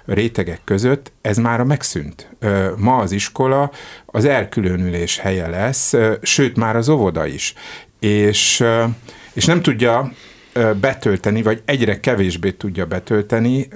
rétegek 0.05 0.62
között, 0.63 1.12
ez 1.22 1.38
már 1.38 1.63
megszűnt. 1.63 2.29
Ma 2.77 2.98
az 2.98 3.12
iskola 3.12 3.72
az 4.05 4.25
elkülönülés 4.25 5.17
helye 5.17 5.48
lesz, 5.48 5.93
sőt 6.22 6.55
már 6.55 6.75
az 6.75 6.89
óvoda 6.89 7.25
is. 7.25 7.53
És, 8.00 8.63
és 9.34 9.46
nem 9.46 9.62
tudja 9.62 10.12
betölteni, 10.79 11.41
vagy 11.41 11.62
egyre 11.65 12.00
kevésbé 12.00 12.51
tudja 12.51 12.86
betölteni, 12.86 13.67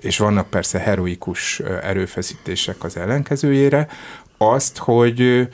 és 0.00 0.18
vannak 0.18 0.50
persze 0.50 0.78
heroikus 0.78 1.60
erőfeszítések 1.82 2.84
az 2.84 2.96
ellenkezőjére, 2.96 3.88
azt, 4.38 4.78
hogy, 4.78 5.48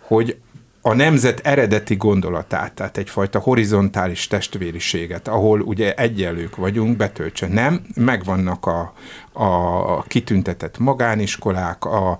hogy 0.00 0.36
a 0.82 0.94
nemzet 0.94 1.40
eredeti 1.46 1.94
gondolatát, 1.94 2.72
tehát 2.72 2.96
egyfajta 2.96 3.38
horizontális 3.38 4.26
testvériséget, 4.26 5.28
ahol 5.28 5.60
ugye 5.60 5.94
egyenlők 5.94 6.56
vagyunk, 6.56 6.96
betöltse. 6.96 7.46
Nem, 7.46 7.86
megvannak 7.94 8.66
a, 8.66 8.92
a 9.32 10.02
kitüntetett 10.02 10.78
magániskolák, 10.78 11.84
a, 11.84 12.10
a 12.10 12.18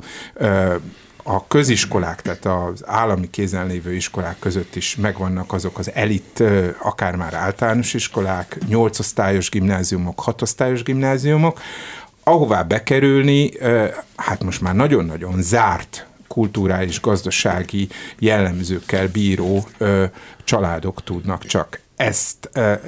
köziskolák, 1.48 2.22
tehát 2.22 2.44
az 2.44 2.82
állami 2.86 3.30
kézen 3.30 3.66
lévő 3.66 3.94
iskolák 3.94 4.38
között 4.38 4.76
is 4.76 4.96
megvannak 4.96 5.52
azok 5.52 5.78
az 5.78 5.90
elit, 5.94 6.42
akár 6.82 7.16
már 7.16 7.34
általános 7.34 7.94
iskolák, 7.94 8.58
nyolcosztályos 8.68 9.50
gimnáziumok, 9.50 10.20
hatosztályos 10.20 10.82
gimnáziumok, 10.82 11.60
ahová 12.22 12.62
bekerülni, 12.62 13.50
hát 14.16 14.42
most 14.42 14.60
már 14.60 14.74
nagyon-nagyon 14.74 15.42
zárt 15.42 16.06
kulturális, 16.28 17.00
gazdasági 17.00 17.88
jellemzőkkel 18.18 19.08
bíró 19.08 19.68
családok 20.44 21.04
tudnak 21.04 21.44
csak 21.44 21.80
ezt 22.00 22.50
e, 22.52 22.60
e, 22.60 22.80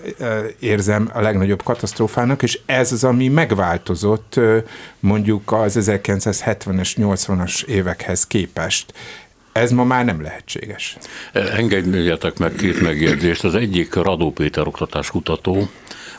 érzem 0.59 1.11
a 1.13 1.21
legnagyobb 1.21 1.63
katasztrófának, 1.63 2.43
és 2.43 2.59
ez 2.67 2.93
az, 2.93 3.05
ami 3.05 3.29
megváltozott 3.29 4.37
e, 4.37 4.63
mondjuk 5.01 5.53
az 5.53 5.79
1970-es, 5.81 6.93
80-as 6.97 7.65
évekhez 7.65 8.27
képest. 8.27 8.93
Ez 9.53 9.71
ma 9.71 9.85
már 9.85 10.05
nem 10.05 10.23
lehetséges. 10.23 10.97
Engedjetek 11.33 12.39
meg 12.39 12.53
két 12.53 12.81
megjegyzést. 12.81 13.45
Az 13.45 13.55
egyik 13.55 13.95
Radó 13.95 14.31
Péter 14.33 14.67
oktatáskutató 14.67 15.69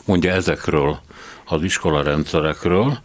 mondja 0.04 0.32
ezekről 0.32 1.00
az 1.44 1.62
iskolarendszerekről, 1.62 2.98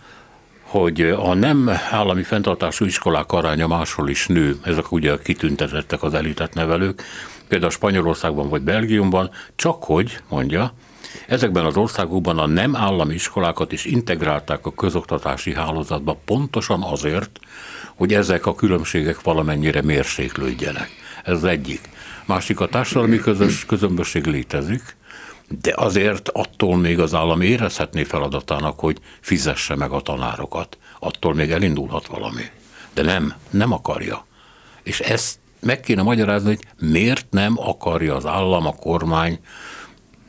hogy 0.62 1.02
a 1.02 1.34
nem 1.34 1.70
állami 1.92 2.24
fenntartású 2.24 2.86
iskolák 2.86 3.32
aránya 3.32 3.68
máshol 3.68 4.10
is 4.10 4.28
nő. 4.28 4.56
Ezek 4.64 4.92
ugye 4.92 5.18
kitüntetettek 5.24 6.04
az 6.04 6.14
elitet 6.14 6.54
nevelők, 6.54 7.04
például 7.50 7.72
Spanyolországban 7.72 8.50
vagy 8.50 8.62
Belgiumban, 8.62 9.30
csak 9.56 9.84
hogy, 9.84 10.20
mondja, 10.30 10.74
Ezekben 11.28 11.66
az 11.66 11.78
országokban 11.78 12.38
a 12.38 12.46
nem 12.46 12.76
állami 12.76 13.14
iskolákat 13.14 13.72
is 13.72 13.86
integrálták 13.86 14.66
a 14.66 14.74
közoktatási 14.74 15.54
hálózatba 15.54 16.20
pontosan 16.26 16.84
azért, 16.84 17.40
hogy 17.96 18.14
ezek 18.14 18.46
a 18.46 18.56
különbségek 18.56 19.22
valamennyire 19.22 19.82
mérséklődjenek. 19.82 20.90
Ez 21.24 21.34
az 21.34 21.44
egyik. 21.44 21.90
Másik 22.26 22.60
a 22.60 22.68
társadalmi 22.68 23.18
közös 23.18 23.66
közömbösség 23.66 24.26
létezik, 24.26 24.98
de 25.62 25.74
azért 25.76 26.30
attól 26.30 26.78
még 26.78 27.00
az 27.00 27.14
állam 27.14 27.42
érezhetné 27.42 28.04
feladatának, 28.04 28.80
hogy 28.80 28.98
fizesse 29.20 29.76
meg 29.76 29.92
a 29.92 30.02
tanárokat. 30.02 30.78
Attól 31.00 31.34
még 31.34 31.52
elindulhat 31.52 32.08
valami. 32.08 32.44
De 32.94 33.02
nem, 33.02 33.34
nem 33.50 33.74
akarja. 33.74 34.26
És 34.84 35.00
ezt 35.00 35.40
meg 35.60 35.80
kéne 35.80 36.02
magyarázni, 36.02 36.48
hogy 36.48 36.90
miért 36.90 37.26
nem 37.30 37.54
akarja 37.58 38.16
az 38.16 38.26
állam, 38.26 38.66
a 38.66 38.76
kormány, 38.76 39.40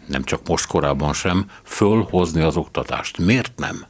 nem 0.07 0.25
csak 0.25 0.49
most 0.49 0.67
korábban 0.67 1.13
sem, 1.13 1.51
fölhozni 1.63 2.43
az 2.43 2.57
oktatást. 2.57 3.19
Miért 3.19 3.53
nem? 3.57 3.85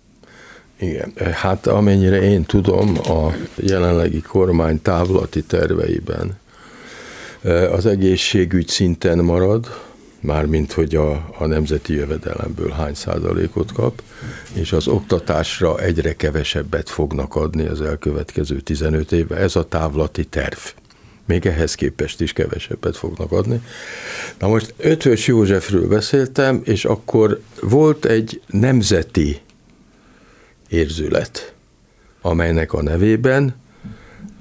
Igen, 0.79 1.13
hát 1.33 1.67
amennyire 1.67 2.23
én 2.23 2.45
tudom, 2.45 2.99
a 2.99 3.35
jelenlegi 3.55 4.21
kormány 4.21 4.83
távlati 4.83 5.43
terveiben 5.43 6.39
eh, 7.43 7.73
az 7.73 7.87
egészségügy 7.87 8.69
szinten 8.69 9.19
marad, 9.19 9.67
mármint 10.21 10.73
hogy 10.73 10.95
a, 10.95 11.11
a 11.39 11.47
nemzeti 11.47 11.95
jövedelemből 11.95 12.71
hány 12.71 12.95
százalékot 12.95 13.73
kap, 13.73 14.03
és 14.53 14.73
az 14.73 14.89
oktatásra 14.89 15.79
egyre 15.79 16.17
kevesebbet 16.17 16.91
fognak 16.91 17.35
adni 17.35 17.67
az 17.67 17.81
elkövetkező 17.81 18.61
15 18.61 19.13
évben. 19.13 19.39
Ez 19.39 19.57
a 19.57 19.69
távlati 19.69 20.25
terv 20.25 20.59
még 21.31 21.47
ehhez 21.47 21.75
képest 21.75 22.21
is 22.21 22.33
kevesebbet 22.33 22.97
fognak 22.97 23.33
adni. 23.33 23.61
Na 24.39 24.49
most 24.49 24.75
Ötvös 24.77 25.27
Józsefről 25.27 25.89
beszéltem, 25.89 26.61
és 26.65 26.85
akkor 26.85 27.41
volt 27.61 28.05
egy 28.05 28.43
nemzeti 28.47 29.41
érzület, 30.69 31.55
amelynek 32.21 32.73
a 32.73 32.83
nevében 32.83 33.55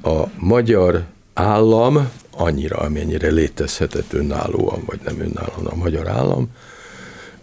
a 0.04 0.24
magyar 0.38 1.04
állam, 1.34 2.10
annyira, 2.32 2.78
amennyire 2.78 3.30
létezhetett 3.30 4.14
önállóan, 4.14 4.84
vagy 4.86 5.00
nem 5.04 5.20
önállóan 5.20 5.66
a 5.66 5.76
magyar 5.76 6.08
állam, 6.08 6.48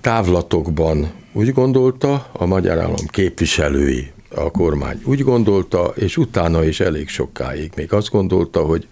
távlatokban 0.00 1.12
úgy 1.32 1.52
gondolta, 1.52 2.28
a 2.32 2.46
magyar 2.46 2.78
állam 2.78 3.06
képviselői, 3.06 4.12
a 4.28 4.50
kormány 4.50 5.00
úgy 5.04 5.20
gondolta, 5.20 5.92
és 5.94 6.16
utána 6.16 6.64
is 6.64 6.80
elég 6.80 7.08
sokáig 7.08 7.72
még 7.76 7.92
azt 7.92 8.10
gondolta, 8.10 8.60
hogy 8.60 8.86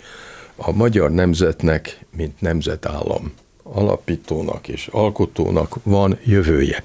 a 0.57 0.73
magyar 0.73 1.11
nemzetnek, 1.11 1.99
mint 2.17 2.40
nemzetállam 2.40 3.33
alapítónak 3.62 4.69
és 4.69 4.88
alkotónak 4.93 5.77
van 5.83 6.19
jövője. 6.25 6.83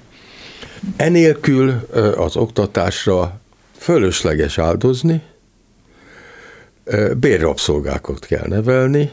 Enélkül 0.95 1.71
az 2.15 2.35
oktatásra 2.35 3.39
fölösleges 3.77 4.57
áldozni, 4.57 5.21
bérrabszolgákat 7.19 8.25
kell 8.25 8.47
nevelni, 8.47 9.11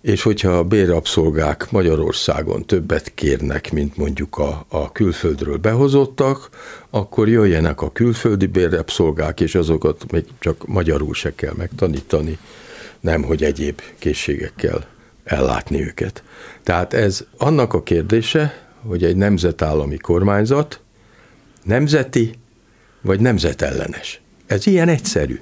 és 0.00 0.22
hogyha 0.22 0.50
a 0.50 0.64
bérrabszolgák 0.64 1.70
Magyarországon 1.70 2.66
többet 2.66 3.12
kérnek, 3.14 3.72
mint 3.72 3.96
mondjuk 3.96 4.38
a, 4.38 4.64
a 4.68 4.92
külföldről 4.92 5.56
behozottak, 5.56 6.48
akkor 6.90 7.28
jöjjenek 7.28 7.80
a 7.80 7.92
külföldi 7.92 8.46
bérrabszolgák, 8.46 9.40
és 9.40 9.54
azokat 9.54 10.12
még 10.12 10.24
csak 10.38 10.66
magyarul 10.66 11.14
se 11.14 11.34
kell 11.34 11.54
megtanítani, 11.56 12.38
nem 13.00 13.22
hogy 13.22 13.44
egyéb 13.44 13.80
készségekkel 13.98 14.86
ellátni 15.24 15.82
őket. 15.82 16.22
Tehát 16.62 16.94
ez 16.94 17.24
annak 17.36 17.74
a 17.74 17.82
kérdése, 17.82 18.66
hogy 18.86 19.04
egy 19.04 19.16
nemzetállami 19.16 19.96
kormányzat 19.96 20.80
nemzeti 21.62 22.34
vagy 23.00 23.20
nemzetellenes. 23.20 24.20
Ez 24.46 24.66
ilyen 24.66 24.88
egyszerű. 24.88 25.40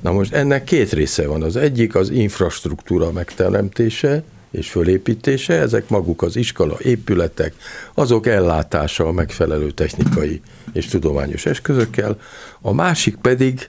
Na 0.00 0.12
most 0.12 0.32
ennek 0.32 0.64
két 0.64 0.92
része 0.92 1.26
van. 1.26 1.42
Az 1.42 1.56
egyik 1.56 1.94
az 1.94 2.10
infrastruktúra 2.10 3.12
megteremtése 3.12 4.22
és 4.50 4.70
fölépítése, 4.70 5.54
ezek 5.54 5.88
maguk 5.88 6.22
az 6.22 6.36
iskola 6.36 6.76
épületek, 6.82 7.54
azok 7.94 8.26
ellátása 8.26 9.06
a 9.06 9.12
megfelelő 9.12 9.70
technikai 9.70 10.40
és 10.72 10.86
tudományos 10.86 11.46
eszközökkel, 11.46 12.20
a 12.60 12.72
másik 12.72 13.16
pedig 13.16 13.68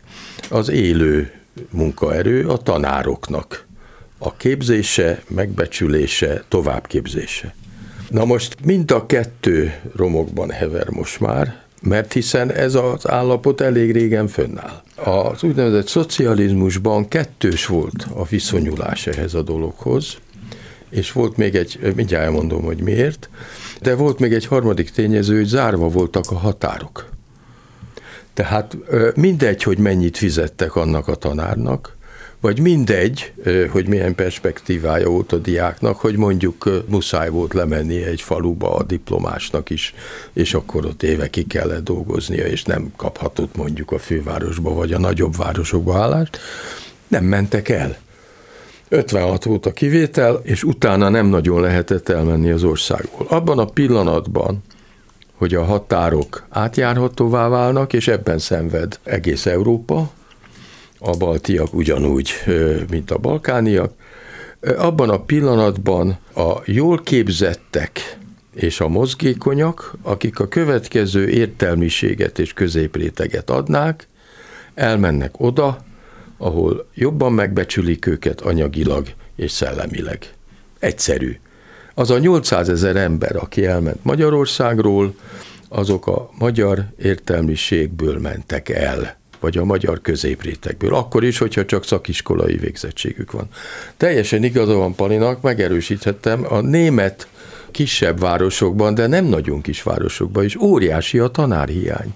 az 0.49 0.69
élő 0.69 1.31
munkaerő 1.69 2.47
a 2.47 2.57
tanároknak. 2.57 3.65
A 4.17 4.35
képzése, 4.35 5.23
megbecsülése, 5.27 6.43
továbbképzése. 6.47 7.55
Na 8.09 8.25
most 8.25 8.55
mind 8.63 8.91
a 8.91 9.05
kettő 9.05 9.73
romokban 9.95 10.49
hever 10.49 10.89
most 10.89 11.19
már, 11.19 11.61
mert 11.81 12.13
hiszen 12.13 12.51
ez 12.51 12.75
az 12.75 13.09
állapot 13.09 13.61
elég 13.61 13.91
régen 13.91 14.27
fönnáll. 14.27 14.83
Az 14.95 15.43
úgynevezett 15.43 15.87
szocializmusban 15.87 17.07
kettős 17.07 17.65
volt 17.65 18.07
a 18.13 18.25
viszonyulás 18.25 19.07
ehhez 19.07 19.33
a 19.33 19.41
dologhoz, 19.41 20.17
és 20.89 21.11
volt 21.11 21.37
még 21.37 21.55
egy, 21.55 21.93
mindjárt 21.95 22.25
elmondom, 22.25 22.63
hogy 22.63 22.81
miért, 22.81 23.29
de 23.81 23.95
volt 23.95 24.19
még 24.19 24.33
egy 24.33 24.45
harmadik 24.45 24.89
tényező, 24.89 25.35
hogy 25.35 25.45
zárva 25.45 25.87
voltak 25.87 26.31
a 26.31 26.37
határok. 26.37 27.09
Tehát 28.37 28.77
mindegy, 29.15 29.63
hogy 29.63 29.77
mennyit 29.77 30.17
fizettek 30.17 30.75
annak 30.75 31.07
a 31.07 31.15
tanárnak, 31.15 31.95
vagy 32.41 32.59
mindegy, 32.59 33.33
hogy 33.71 33.87
milyen 33.87 34.15
perspektívája 34.15 35.09
volt 35.09 35.31
a 35.31 35.37
diáknak, 35.37 35.97
hogy 35.97 36.15
mondjuk 36.15 36.83
muszáj 36.87 37.29
volt 37.29 37.53
lemenni 37.53 38.03
egy 38.03 38.21
faluba 38.21 38.75
a 38.75 38.83
diplomásnak 38.83 39.69
is, 39.69 39.93
és 40.33 40.53
akkor 40.53 40.85
ott 40.85 41.03
évekig 41.03 41.47
kellett 41.47 41.83
dolgoznia, 41.83 42.45
és 42.45 42.63
nem 42.63 42.91
kaphatott 42.95 43.55
mondjuk 43.55 43.91
a 43.91 43.99
fővárosba, 43.99 44.73
vagy 44.73 44.93
a 44.93 44.99
nagyobb 44.99 45.35
városokba 45.35 45.97
állást, 45.97 46.39
nem 47.07 47.23
mentek 47.23 47.69
el. 47.69 47.97
56 48.89 49.43
volt 49.43 49.65
a 49.65 49.73
kivétel, 49.73 50.41
és 50.43 50.63
utána 50.63 51.09
nem 51.09 51.25
nagyon 51.27 51.61
lehetett 51.61 52.09
elmenni 52.09 52.49
az 52.49 52.63
országból. 52.63 53.25
Abban 53.29 53.59
a 53.59 53.65
pillanatban, 53.65 54.63
hogy 55.37 55.53
a 55.53 55.63
határok 55.63 56.45
átjárhatóvá 56.49 57.47
válnak, 57.47 57.93
és 57.93 58.07
ebben 58.07 58.39
szenved 58.39 58.99
egész 59.03 59.45
Európa, 59.45 60.11
a 60.99 61.17
baltiak 61.17 61.73
ugyanúgy, 61.73 62.31
mint 62.89 63.11
a 63.11 63.17
balkániak. 63.17 63.93
Abban 64.77 65.09
a 65.09 65.19
pillanatban 65.19 66.17
a 66.35 66.53
jól 66.65 67.01
képzettek 67.01 68.17
és 68.53 68.79
a 68.79 68.87
mozgékonyak, 68.87 69.93
akik 70.01 70.39
a 70.39 70.47
következő 70.47 71.29
értelmiséget 71.29 72.39
és 72.39 72.53
középréteget 72.53 73.49
adnák, 73.49 74.07
elmennek 74.73 75.39
oda, 75.39 75.85
ahol 76.37 76.87
jobban 76.93 77.33
megbecsülik 77.33 78.05
őket 78.05 78.41
anyagilag 78.41 79.07
és 79.35 79.51
szellemileg. 79.51 80.33
Egyszerű. 80.79 81.39
Az 81.97 82.09
a 82.09 82.17
800 82.17 82.69
ezer 82.69 82.95
ember, 82.95 83.35
aki 83.35 83.65
elment 83.65 84.03
Magyarországról, 84.03 85.15
azok 85.69 86.07
a 86.07 86.29
magyar 86.37 86.85
értelmiségből 87.01 88.19
mentek 88.19 88.69
el 88.69 89.17
vagy 89.39 89.57
a 89.57 89.65
magyar 89.65 90.01
középrétekből. 90.01 90.95
Akkor 90.95 91.23
is, 91.23 91.37
hogyha 91.37 91.65
csak 91.65 91.85
szakiskolai 91.85 92.57
végzettségük 92.57 93.31
van. 93.31 93.47
Teljesen 93.97 94.43
igaza 94.43 94.73
van 94.73 94.95
Palinak, 94.95 95.41
megerősíthettem, 95.41 96.45
a 96.49 96.61
német 96.61 97.27
kisebb 97.71 98.19
városokban, 98.19 98.93
de 98.93 99.07
nem 99.07 99.25
nagyon 99.25 99.61
kis 99.61 99.83
városokban 99.83 100.43
is 100.43 100.55
óriási 100.55 101.19
a 101.19 101.27
tanárhiány. 101.27 102.13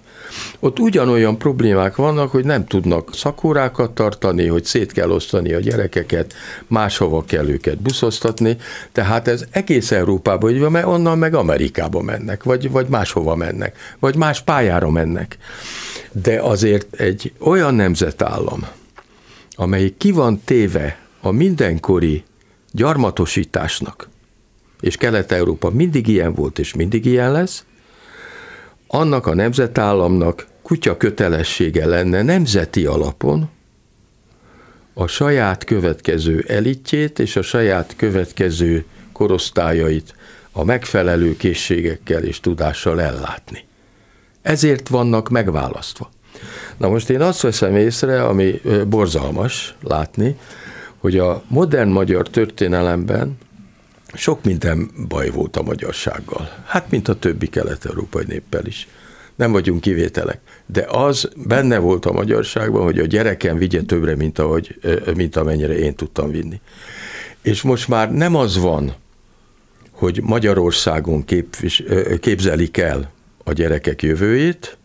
Ott 0.60 0.80
ugyanolyan 0.80 1.38
problémák 1.38 1.96
vannak, 1.96 2.32
hogy 2.32 2.46
nem 2.46 2.66
tudnak 2.66 3.10
szakórákat 3.14 3.92
tartani, 3.92 4.48
hogy 4.48 4.66
szét 4.66 4.92
kell 4.92 5.10
osztani 5.10 5.54
a 5.54 5.60
gyerekeket, 5.60 6.34
máshova 6.68 7.24
kell 7.24 7.48
őket 7.48 7.82
buszoztatni, 7.82 8.58
tehát 8.92 9.28
ez 9.28 9.46
egész 9.52 9.92
Európában 9.92 10.52
így 10.52 10.60
van, 10.60 10.72
mert 10.72 10.86
onnan 10.86 11.18
meg 11.18 11.34
Amerikába 11.34 12.02
mennek, 12.02 12.44
vagy, 12.44 12.72
vagy 12.72 12.88
máshova 12.88 13.36
mennek, 13.36 13.78
vagy 14.00 14.16
más 14.16 14.42
pályára 14.42 14.90
mennek. 14.90 15.38
De 16.12 16.42
azért 16.42 16.96
egy 16.96 17.34
olyan 17.40 17.76
nemzetállam, 17.76 18.68
amelyik 19.56 19.98
ki 19.98 20.12
van 20.12 20.42
téve 20.46 21.00
a 21.22 21.32
mindenkori 21.32 22.24
gyarmatosításnak, 22.72 24.10
és 24.82 24.98
Kelet-Európa 24.98 25.70
mindig 25.70 26.08
ilyen 26.08 26.34
volt, 26.34 26.60
és 26.60 26.74
mindig 26.74 27.06
ilyen 27.06 27.32
lesz, 27.32 27.66
annak 28.88 29.26
a 29.28 29.36
nemzetállamnak 29.36 30.48
kutya 30.62 30.98
kötelessége 30.98 31.86
lenne 31.86 32.22
nemzeti 32.22 32.86
alapon 32.86 33.50
a 34.94 35.08
saját 35.08 35.64
következő 35.64 36.46
elitjét 36.48 37.20
és 37.20 37.36
a 37.36 37.42
saját 37.42 37.94
következő 37.98 38.86
korosztályait 39.12 40.16
a 40.52 40.64
megfelelő 40.64 41.38
készségekkel 41.38 42.24
és 42.24 42.40
tudással 42.40 43.02
ellátni. 43.02 43.66
Ezért 44.42 44.88
vannak 44.88 45.30
megválasztva. 45.30 46.10
Na 46.78 46.90
most 46.90 47.10
én 47.10 47.22
azt 47.22 47.42
veszem 47.42 47.76
észre, 47.76 48.26
ami 48.26 48.62
borzalmas 48.88 49.76
látni, 49.84 50.38
hogy 50.98 51.18
a 51.18 51.44
modern 51.48 51.90
magyar 51.90 52.30
történelemben 52.30 53.38
sok 54.14 54.44
minden 54.44 54.92
baj 55.08 55.30
volt 55.30 55.56
a 55.58 55.62
magyarsággal. 55.62 56.64
Hát, 56.66 56.90
mint 56.90 57.08
a 57.08 57.20
többi 57.20 57.48
kelet-európai 57.48 58.24
néppel 58.28 58.66
is. 58.66 58.88
Nem 59.36 59.52
vagyunk 59.52 59.82
kivételek. 59.82 60.40
De 60.66 60.86
az 60.90 61.30
benne 61.48 61.78
volt 61.78 62.06
a 62.06 62.12
magyarságban, 62.12 62.84
hogy 62.84 63.00
a 63.00 63.06
gyerekem 63.06 63.58
vigye 63.58 63.82
többre, 63.82 64.16
mint, 64.16 64.40
ahogy, 64.40 64.80
mint 65.16 65.36
amennyire 65.36 65.78
én 65.78 65.96
tudtam 65.96 66.32
vinni. 66.32 66.62
És 67.42 67.62
most 67.62 67.88
már 67.88 68.12
nem 68.12 68.36
az 68.36 68.58
van, 68.58 68.94
hogy 69.92 70.22
Magyarországon 70.24 71.26
képvis, 71.26 71.84
képzelik 72.20 72.78
el 72.78 73.12
a 73.44 73.54
gyerekek 73.54 74.02
jövőjét, 74.02 74.78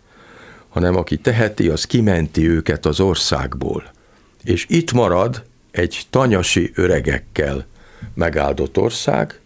hanem 0.68 0.96
aki 0.96 1.16
teheti, 1.16 1.68
az 1.68 1.84
kimenti 1.84 2.48
őket 2.48 2.86
az 2.86 3.00
országból. 3.00 3.90
És 4.44 4.66
itt 4.68 4.92
marad 4.92 5.44
egy 5.70 6.06
tanyasi 6.10 6.70
öregekkel 6.74 7.66
megáldott 8.14 8.78
ország, 8.78 9.40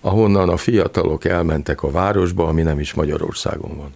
ahonnan 0.00 0.48
a 0.48 0.56
fiatalok 0.56 1.24
elmentek 1.24 1.82
a 1.82 1.90
városba, 1.90 2.46
ami 2.46 2.62
nem 2.62 2.78
is 2.78 2.94
Magyarországon 2.94 3.76
van. 3.76 3.94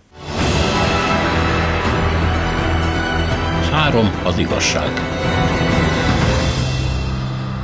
Három 3.71 4.21
az 4.25 4.39
igazság. 4.39 5.16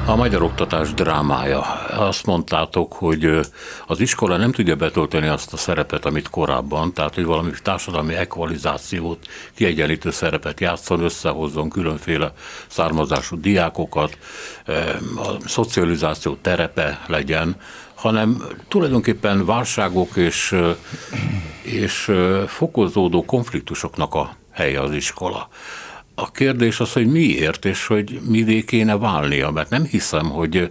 A 0.06 0.16
magyar 0.16 0.42
oktatás 0.42 0.94
drámája. 0.94 1.60
Azt 1.88 2.26
mondtátok, 2.26 2.92
hogy 2.92 3.40
az 3.86 4.00
iskola 4.00 4.36
nem 4.36 4.52
tudja 4.52 4.76
betölteni 4.76 5.26
azt 5.26 5.52
a 5.52 5.56
szerepet, 5.56 6.04
amit 6.04 6.30
korábban, 6.30 6.92
tehát 6.92 7.14
hogy 7.14 7.24
valami 7.24 7.50
társadalmi 7.62 8.14
ekvalizációt, 8.14 9.26
kiegyenlítő 9.54 10.10
szerepet 10.10 10.60
játszon, 10.60 11.00
összehozzon 11.00 11.70
különféle 11.70 12.32
származású 12.66 13.40
diákokat, 13.40 14.18
a 15.16 15.48
szocializáció 15.48 16.36
terepe 16.40 17.00
legyen, 17.06 17.56
hanem 17.94 18.42
tulajdonképpen 18.68 19.46
válságok 19.46 20.16
és, 20.16 20.56
és 21.62 22.12
fokozódó 22.46 23.24
konfliktusoknak 23.24 24.14
a 24.14 24.36
helye 24.52 24.80
az 24.80 24.92
iskola. 24.92 25.48
A 26.14 26.30
kérdés 26.30 26.80
az, 26.80 26.92
hogy 26.92 27.06
miért, 27.06 27.64
és 27.64 27.86
hogy 27.86 28.20
mivé 28.28 28.64
kéne 28.64 28.96
válnia, 28.96 29.50
mert 29.50 29.70
nem 29.70 29.84
hiszem, 29.84 30.30
hogy, 30.30 30.70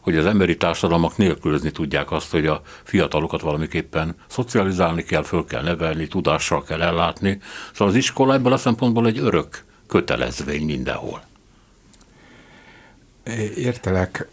hogy 0.00 0.16
az 0.16 0.26
emberi 0.26 0.56
társadalmak 0.56 1.16
nélkülözni 1.16 1.70
tudják 1.70 2.10
azt, 2.10 2.30
hogy 2.30 2.46
a 2.46 2.62
fiatalokat 2.82 3.40
valamiképpen 3.40 4.14
szocializálni 4.28 5.02
kell, 5.02 5.22
föl 5.22 5.44
kell 5.44 5.62
nevelni, 5.62 6.06
tudással 6.06 6.62
kell 6.62 6.82
ellátni. 6.82 7.38
Szóval 7.72 7.88
az 7.88 7.98
iskola 7.98 8.34
ebből 8.34 8.52
a 8.52 8.56
szempontból 8.56 9.06
egy 9.06 9.18
örök 9.18 9.64
kötelezvény 9.86 10.64
mindenhol. 10.64 11.22
Értelek. 13.56 14.28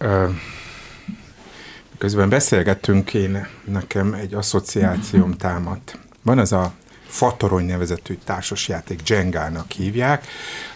Közben 1.97 2.29
beszélgettünk, 2.29 3.13
én 3.13 3.47
nekem 3.65 4.13
egy 4.13 4.33
asszociációm 4.33 5.33
támadt. 5.33 5.99
Van 6.21 6.39
az 6.39 6.51
a 6.51 6.73
Fatorony 7.13 7.65
nevezetű 7.65 8.17
társasjáték 8.25 9.09
Jengának 9.09 9.71
hívják, 9.71 10.27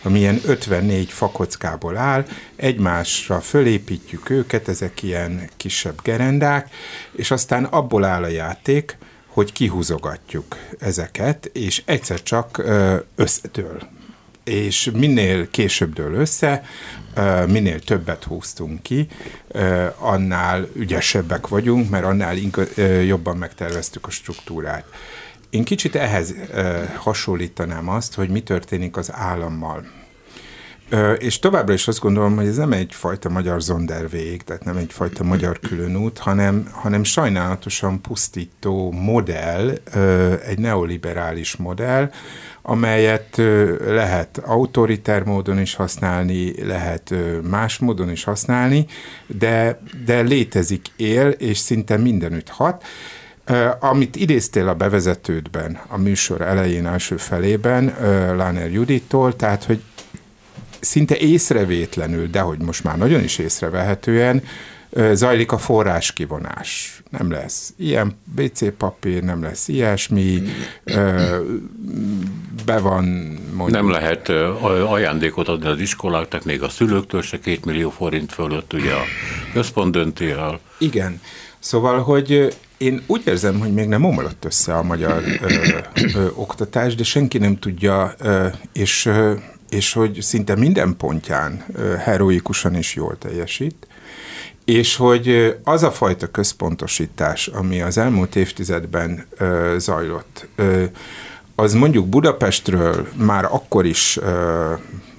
ami 0.02 0.20
ilyen 0.20 0.42
54 0.46 1.10
fakockából 1.10 1.98
áll, 1.98 2.26
egymásra 2.56 3.42
fölépítjük 3.42 4.30
őket, 4.30 4.68
ezek 4.68 5.04
ilyen 5.04 5.50
kisebb 5.58 6.02
gerendák, 6.04 6.70
és 7.12 7.32
aztán 7.32 7.64
abból 7.64 8.04
áll 8.04 8.24
a 8.24 8.28
játék, 8.28 8.98
hogy 9.28 9.52
kihúzogatjuk 9.52 10.56
ezeket, 10.80 11.46
és 11.46 11.82
egyszer 11.86 12.24
csak 12.24 12.64
összedől. 13.16 13.82
És 14.44 14.92
minél 14.94 15.50
később 15.50 15.94
dől 15.94 16.14
össze, 16.14 16.64
minél 17.48 17.80
többet 17.80 18.24
húztunk 18.24 18.82
ki, 18.82 19.08
annál 19.98 20.68
ügyesebbek 20.76 21.48
vagyunk, 21.48 21.90
mert 21.90 22.06
annál 22.06 22.36
jobban 23.06 23.38
megterveztük 23.38 24.08
a 24.08 24.10
struktúrát. 24.10 24.86
Én 25.50 25.64
kicsit 25.64 25.96
ehhez 25.96 26.34
hasonlítanám 26.96 27.90
azt, 27.90 28.14
hogy 28.16 28.30
mi 28.30 28.42
történik 28.42 28.98
az 28.98 29.10
állammal. 29.14 29.86
És 31.18 31.40
továbbra 31.40 31.74
is 31.74 31.88
azt 31.88 32.00
gondolom, 32.00 32.36
hogy 32.36 32.48
ez 32.48 32.58
nem 32.58 32.72
egyfajta 32.72 33.30
magyar 33.30 33.62
zondervég, 33.62 34.44
tehát 34.44 34.64
nem 34.64 34.78
egyfajta 34.78 35.24
magyar 35.24 35.60
különút, 35.60 36.18
hanem, 36.18 36.68
hanem 36.72 37.04
sajnálatosan 37.04 38.02
pusztító 38.02 38.92
modell, 38.92 39.70
egy 40.46 40.60
neoliberális 40.60 41.56
modell, 41.56 42.12
amelyet 42.62 43.42
lehet 43.86 44.38
autoriter 44.38 45.24
módon 45.24 45.60
is 45.60 45.76
használni, 45.76 46.66
lehet 46.66 47.14
más 47.50 47.78
módon 47.78 48.10
is 48.10 48.24
használni, 48.24 48.86
de, 49.28 49.82
de 50.06 50.22
létezik, 50.22 50.88
él, 50.96 51.28
és 51.28 51.58
szinte 51.58 51.98
mindenütt 51.98 52.50
hat. 52.50 52.84
Amit 53.80 54.16
idéztél 54.16 54.68
a 54.68 54.74
bevezetődben, 54.74 55.80
a 55.88 55.98
műsor 55.98 56.42
elején, 56.42 56.88
első 56.88 57.18
felében, 57.18 57.96
Láner 58.36 58.72
Judittól, 58.72 59.36
tehát, 59.36 59.64
hogy 59.64 59.82
szinte 60.80 61.18
észrevétlenül, 61.18 62.28
de 62.28 62.40
hogy 62.40 62.58
most 62.60 62.84
már 62.84 62.98
nagyon 62.98 63.24
is 63.24 63.38
észrevehetően, 63.38 64.44
zajlik 65.12 65.52
a 65.52 65.58
forráskivonás. 65.58 67.02
Nem 67.10 67.32
lesz 67.32 67.74
ilyen 67.78 68.18
BC 68.36 68.78
papír, 68.78 69.24
nem 69.24 69.44
lesz 69.44 69.68
ilyesmi, 69.68 70.42
be 72.66 72.78
van 72.80 73.04
mondjuk. 73.54 73.82
Nem 73.82 73.90
lehet 73.90 74.30
ajándékot 74.90 75.48
adni 75.48 75.68
az 75.68 75.80
iskoláknak, 75.80 76.44
még 76.44 76.62
a 76.64 76.70
szülőktől 76.70 77.22
se 77.22 77.40
két 77.40 77.66
millió 77.66 77.90
forint 77.90 78.34
fölött, 78.34 78.74
ugye 78.74 78.94
a 78.94 79.04
központ 79.54 79.92
dönti 79.92 80.30
el. 80.30 80.60
Igen. 80.78 81.22
Szóval, 81.60 82.02
hogy 82.02 82.56
én 82.78 83.04
úgy 83.08 83.22
érzem, 83.26 83.60
hogy 83.60 83.74
még 83.74 83.88
nem 83.88 84.04
omlott 84.04 84.46
össze 84.46 84.74
a 84.76 84.84
magyar 84.84 85.24
ö, 85.42 85.54
ö, 86.14 86.28
oktatás, 86.34 86.96
de 86.96 87.04
senki 87.04 87.38
nem 87.38 87.60
tudja, 87.60 88.14
ö, 88.18 88.48
és, 88.74 89.06
ö, 89.06 89.34
és 89.70 89.94
hogy 89.94 90.22
szinte 90.22 90.56
minden 90.56 90.96
pontján 90.98 91.64
ö, 91.74 91.96
heroikusan 91.96 92.76
is 92.76 92.96
jól 92.96 93.18
teljesít, 93.18 93.88
és 94.66 94.96
hogy 94.96 95.58
az 95.64 95.84
a 95.84 95.92
fajta 95.92 96.28
központosítás, 96.28 97.48
ami 97.48 97.82
az 97.82 97.98
elmúlt 97.98 98.36
évtizedben 98.36 99.26
ö, 99.38 99.76
zajlott, 99.80 100.48
ö, 100.56 100.84
az 101.60 101.74
mondjuk 101.74 102.08
Budapestről 102.08 103.08
már 103.16 103.46
akkor 103.46 103.86
is 103.86 104.20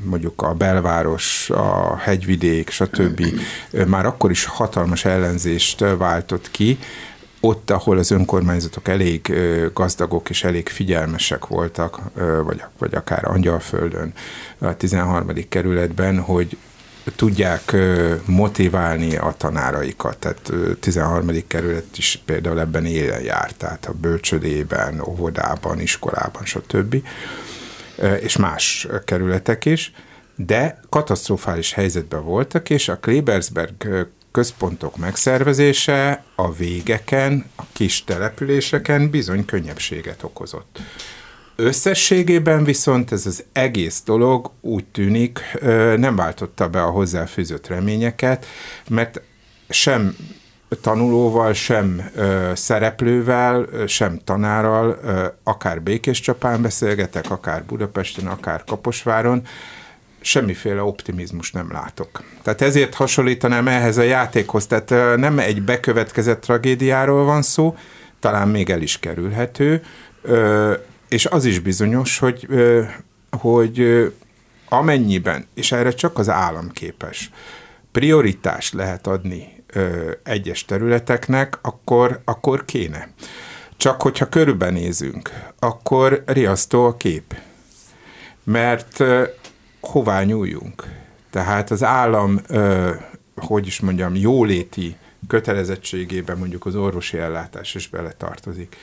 mondjuk 0.05 0.43
a 0.43 0.55
belváros, 0.55 1.51
a 1.51 1.97
hegyvidék, 1.97 2.71
stb. 2.71 3.27
már 3.87 4.07
akkor 4.07 4.31
is 4.31 4.45
hatalmas 4.45 5.05
ellenzést 5.05 5.85
váltott 5.99 6.51
ki, 6.51 6.79
ott, 7.41 7.71
ahol 7.71 7.99
az 7.99 8.11
önkormányzatok 8.11 8.89
elég 8.89 9.33
gazdagok 9.75 10.31
és 10.31 10.45
elég 10.45 10.69
figyelmesek 10.69 11.47
voltak, 11.47 12.01
vagy, 12.45 12.63
vagy 12.79 12.95
akár 12.95 13.25
Angyalföldön, 13.25 14.13
a 14.59 14.77
13. 14.77 15.31
kerületben, 15.49 16.21
hogy 16.21 16.57
tudják 17.17 17.77
motiválni 18.25 19.17
a 19.17 19.35
tanáraikat. 19.37 20.17
Tehát 20.19 20.53
13. 20.81 21.31
kerület 21.47 21.99
is 21.99 22.23
például 22.25 22.61
ebben 22.61 22.85
élen 22.85 23.23
járt, 23.23 23.57
tehát 23.57 23.87
a 23.87 23.93
bölcsödében, 23.93 25.01
óvodában, 25.01 25.81
iskolában, 25.81 26.45
stb. 26.45 27.03
És 28.21 28.37
más 28.37 28.89
kerületek 29.05 29.65
is, 29.65 29.93
de 30.37 30.81
katasztrofális 30.89 31.73
helyzetben 31.73 32.25
voltak, 32.25 32.71
és 32.71 32.89
a 32.89 32.97
Klebersberg 32.97 34.09
központok 34.31 34.97
megszervezése 34.97 36.25
a 36.35 36.53
végeken, 36.53 37.45
a 37.57 37.63
kis 37.73 38.05
településeken 38.05 39.11
bizony 39.11 39.45
könnyebbséget 39.45 40.23
okozott. 40.23 40.79
Összességében 41.57 42.65
viszont 42.65 43.13
ez 43.13 43.27
az 43.27 43.45
egész 43.53 44.03
dolog 44.05 44.51
úgy 44.61 44.85
tűnik 44.85 45.41
nem 45.97 46.17
váltotta 46.17 46.69
be 46.69 46.83
a 46.83 46.91
hozzáfűzött 46.91 47.67
reményeket, 47.67 48.47
mert 48.89 49.21
sem 49.69 50.17
tanulóval, 50.81 51.53
sem 51.53 52.11
ö, 52.15 52.51
szereplővel, 52.55 53.67
sem 53.87 54.19
tanárral, 54.25 54.99
ö, 55.03 55.27
akár 55.43 55.83
Békés 55.83 56.21
Csapán 56.21 56.63
beszélgetek, 56.63 57.31
akár 57.31 57.65
Budapesten, 57.65 58.27
akár 58.27 58.65
Kaposváron, 58.65 59.43
semmiféle 60.21 60.83
optimizmus 60.83 61.53
nem 61.53 61.73
látok. 61.73 62.23
Tehát 62.43 62.61
ezért 62.61 62.95
hasonlítanám 62.95 63.69
ehhez 63.69 63.97
a 63.97 64.03
játékhoz, 64.03 64.67
tehát 64.67 65.17
nem 65.17 65.39
egy 65.39 65.63
bekövetkezett 65.63 66.41
tragédiáról 66.41 67.25
van 67.25 67.43
szó, 67.43 67.77
talán 68.21 68.49
még 68.49 68.71
el 68.71 68.83
is 68.83 68.99
kerülhető, 68.99 69.83
és 71.09 71.27
az 71.27 71.45
is 71.45 71.59
bizonyos, 71.59 72.19
hogy, 72.19 72.49
hogy 73.39 74.07
amennyiben, 74.69 75.47
és 75.55 75.73
erre 75.73 75.91
csak 75.91 76.19
az 76.19 76.29
állam 76.29 76.71
képes, 76.71 77.31
prioritást 77.93 78.75
lehet 78.75 79.07
adni 79.07 79.65
egyes 80.23 80.65
területeknek, 80.65 81.59
akkor, 81.63 82.21
akkor 82.25 82.65
kéne. 82.65 83.09
Csak 83.77 84.03
hogyha 84.03 84.29
körülbenézünk, 84.29 85.31
akkor 85.59 86.23
riasztó 86.27 86.85
a 86.85 86.97
kép. 86.97 87.35
Mert 88.45 89.05
hová 89.91 90.23
nyúljunk? 90.23 90.85
Tehát 91.31 91.71
az 91.71 91.83
állam, 91.83 92.41
hogy 93.37 93.67
is 93.67 93.81
mondjam, 93.81 94.15
jóléti 94.15 94.97
kötelezettségében 95.29 96.39
mondjuk 96.39 96.67
az 96.67 96.75
orvosi 96.75 97.19
ellátás 97.19 97.75
is 97.75 97.89
beletartozik. 97.89 98.77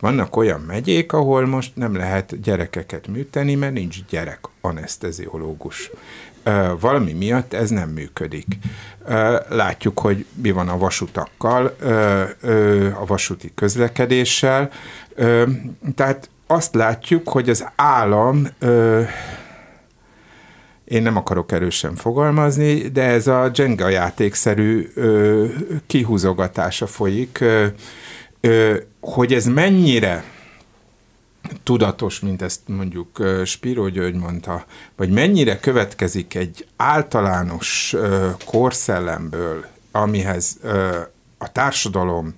Vannak 0.00 0.36
olyan 0.36 0.60
megyék, 0.60 1.12
ahol 1.12 1.46
most 1.46 1.76
nem 1.76 1.96
lehet 1.96 2.40
gyerekeket 2.40 3.06
műteni, 3.06 3.54
mert 3.54 3.72
nincs 3.72 4.04
gyerek 4.08 4.40
anesteziológus. 4.60 5.90
Valami 6.80 7.12
miatt 7.12 7.52
ez 7.52 7.70
nem 7.70 7.88
működik. 7.88 8.46
Látjuk, 9.48 9.98
hogy 9.98 10.26
mi 10.34 10.50
van 10.50 10.68
a 10.68 10.78
vasutakkal, 10.78 11.76
a 13.00 13.06
vasúti 13.06 13.52
közlekedéssel. 13.54 14.70
Tehát 15.94 16.30
azt 16.46 16.74
látjuk, 16.74 17.28
hogy 17.28 17.50
az 17.50 17.66
állam 17.76 18.46
én 20.90 21.02
nem 21.02 21.16
akarok 21.16 21.52
erősen 21.52 21.94
fogalmazni, 21.94 22.74
de 22.74 23.02
ez 23.02 23.26
a 23.26 23.50
Jenga 23.54 23.88
játékszerű 23.88 24.90
ö, 24.94 25.46
kihúzogatása 25.86 26.86
folyik, 26.86 27.40
ö, 27.40 27.66
ö, 28.40 28.76
hogy 29.00 29.32
ez 29.32 29.46
mennyire 29.46 30.24
tudatos, 31.62 32.20
mint 32.20 32.42
ezt 32.42 32.60
mondjuk 32.66 33.22
Spiro 33.44 33.88
György 33.88 34.14
mondta, 34.14 34.64
vagy 34.96 35.10
mennyire 35.10 35.58
következik 35.58 36.34
egy 36.34 36.66
általános 36.76 37.96
korszellemből, 38.44 39.66
amihez 39.90 40.58
a 41.38 41.52
társadalom 41.52 42.34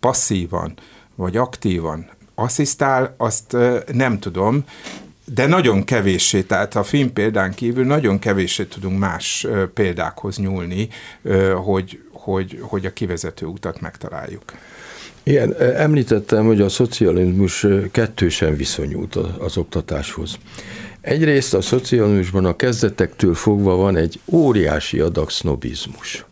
passzívan 0.00 0.74
vagy 1.14 1.36
aktívan 1.36 2.10
asszisztál, 2.34 3.14
azt 3.16 3.56
nem 3.92 4.18
tudom, 4.18 4.64
de 5.34 5.46
nagyon 5.46 5.84
kevéssé, 5.84 6.42
tehát 6.42 6.74
a 6.76 6.82
film 6.82 7.12
példán 7.12 7.54
kívül 7.54 7.84
nagyon 7.84 8.18
kevéssé 8.18 8.64
tudunk 8.64 8.98
más 8.98 9.46
példákhoz 9.74 10.36
nyúlni, 10.36 10.88
hogy, 11.64 12.00
hogy, 12.12 12.58
hogy 12.60 12.86
a 12.86 12.92
kivezető 12.92 13.46
utat 13.46 13.80
megtaláljuk. 13.80 14.42
Igen, 15.22 15.54
említettem, 15.60 16.46
hogy 16.46 16.60
a 16.60 16.68
szocializmus 16.68 17.66
kettősen 17.90 18.56
viszonyult 18.56 19.16
az 19.16 19.56
oktatáshoz. 19.56 20.38
Egyrészt 21.00 21.54
a 21.54 21.60
szocializmusban 21.60 22.44
a 22.44 22.56
kezdetektől 22.56 23.34
fogva 23.34 23.76
van 23.76 23.96
egy 23.96 24.20
óriási 24.26 25.00
adag 25.00 25.30
sznobizmus. 25.30 26.24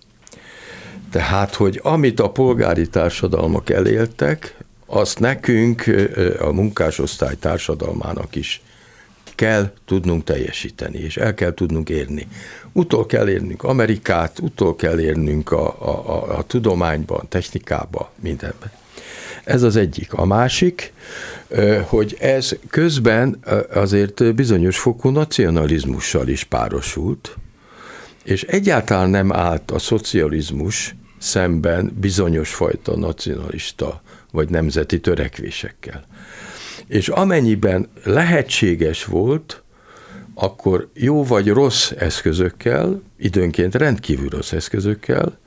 Tehát, 1.11 1.55
hogy 1.55 1.81
amit 1.83 2.21
a 2.21 2.31
polgári 2.31 2.89
társadalmak 2.89 3.71
eléltek, 3.71 4.57
azt 4.87 5.19
nekünk, 5.19 5.85
a 6.39 6.53
munkásosztály 6.53 7.35
társadalmának 7.41 8.35
is 8.35 8.63
kell 9.37 9.73
tudnunk 9.85 10.25
teljesíteni, 10.25 10.99
és 10.99 11.17
el 11.17 11.35
kell 11.35 11.55
tudnunk 11.55 11.89
érni. 11.89 12.27
Utol 12.73 13.07
kell 13.07 13.29
érnünk 13.29 13.63
Amerikát, 13.63 14.39
utol 14.39 14.77
kell 14.77 15.01
érnünk 15.01 15.51
a, 15.51 15.67
a, 15.67 16.11
a, 16.11 16.39
a 16.39 16.43
tudományban, 16.43 17.27
technikában, 17.29 18.07
mindenben. 18.21 18.71
Ez 19.45 19.63
az 19.63 19.77
egyik. 19.77 20.13
A 20.13 20.25
másik, 20.25 20.93
hogy 21.83 22.17
ez 22.21 22.57
közben 22.71 23.39
azért 23.73 24.35
bizonyos 24.35 24.79
fokú 24.79 25.09
nacionalizmussal 25.09 26.29
is 26.29 26.45
párosult, 26.45 27.37
és 28.25 28.43
egyáltalán 28.43 29.11
nem 29.11 29.33
állt 29.33 29.71
a 29.71 29.79
szocializmus 29.79 30.95
szemben 31.19 31.93
bizonyos 32.01 32.55
fajta 32.55 32.97
nacionalista 32.97 34.03
vagy 34.33 34.49
nemzeti 34.49 35.01
törekvésekkel. 35.01 36.05
És 36.89 37.09
amennyiben 37.09 37.89
lehetséges 38.05 39.05
volt, 39.05 39.63
akkor 40.35 40.89
jó 40.95 41.25
vagy 41.25 41.49
rossz 41.49 41.91
eszközökkel, 41.91 43.03
időnként 43.19 43.75
rendkívül 43.75 44.29
rossz 44.29 44.53
eszközökkel, 44.53 45.39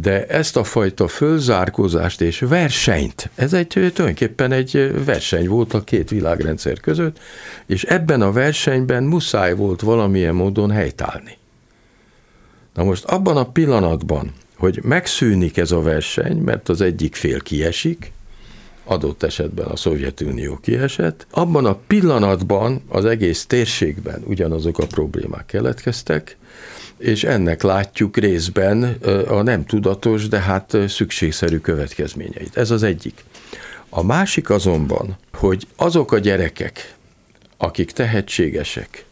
de 0.00 0.26
ezt 0.26 0.56
a 0.56 0.64
fajta 0.64 1.08
fölzárkózást 1.08 2.20
és 2.20 2.38
versenyt, 2.38 3.30
ez 3.34 3.52
egy 3.52 3.66
tulajdonképpen 3.66 4.52
egy 4.52 5.04
verseny 5.04 5.48
volt 5.48 5.74
a 5.74 5.84
két 5.84 6.10
világrendszer 6.10 6.80
között, 6.80 7.18
és 7.66 7.84
ebben 7.84 8.22
a 8.22 8.32
versenyben 8.32 9.02
muszáj 9.02 9.54
volt 9.54 9.80
valamilyen 9.80 10.34
módon 10.34 10.70
helytállni. 10.70 11.36
Na 12.74 12.84
most 12.84 13.04
abban 13.04 13.36
a 13.36 13.50
pillanatban, 13.50 14.32
hogy 14.56 14.80
megszűnik 14.82 15.56
ez 15.56 15.70
a 15.70 15.82
verseny, 15.82 16.36
mert 16.36 16.68
az 16.68 16.80
egyik 16.80 17.14
fél 17.14 17.40
kiesik, 17.40 18.12
adott 18.84 19.22
esetben 19.22 19.66
a 19.66 19.76
Szovjetunió 19.76 20.58
kiesett. 20.62 21.26
Abban 21.30 21.66
a 21.66 21.78
pillanatban 21.86 22.82
az 22.88 23.04
egész 23.04 23.46
térségben 23.46 24.22
ugyanazok 24.26 24.78
a 24.78 24.86
problémák 24.86 25.46
keletkeztek, 25.46 26.36
és 26.98 27.24
ennek 27.24 27.62
látjuk 27.62 28.16
részben 28.16 28.82
a 29.28 29.42
nem 29.42 29.64
tudatos, 29.64 30.28
de 30.28 30.40
hát 30.40 30.76
szükségszerű 30.88 31.58
következményeit. 31.58 32.56
Ez 32.56 32.70
az 32.70 32.82
egyik. 32.82 33.24
A 33.88 34.02
másik 34.02 34.50
azonban, 34.50 35.16
hogy 35.32 35.66
azok 35.76 36.12
a 36.12 36.18
gyerekek, 36.18 36.94
akik 37.56 37.90
tehetségesek, 37.90 39.04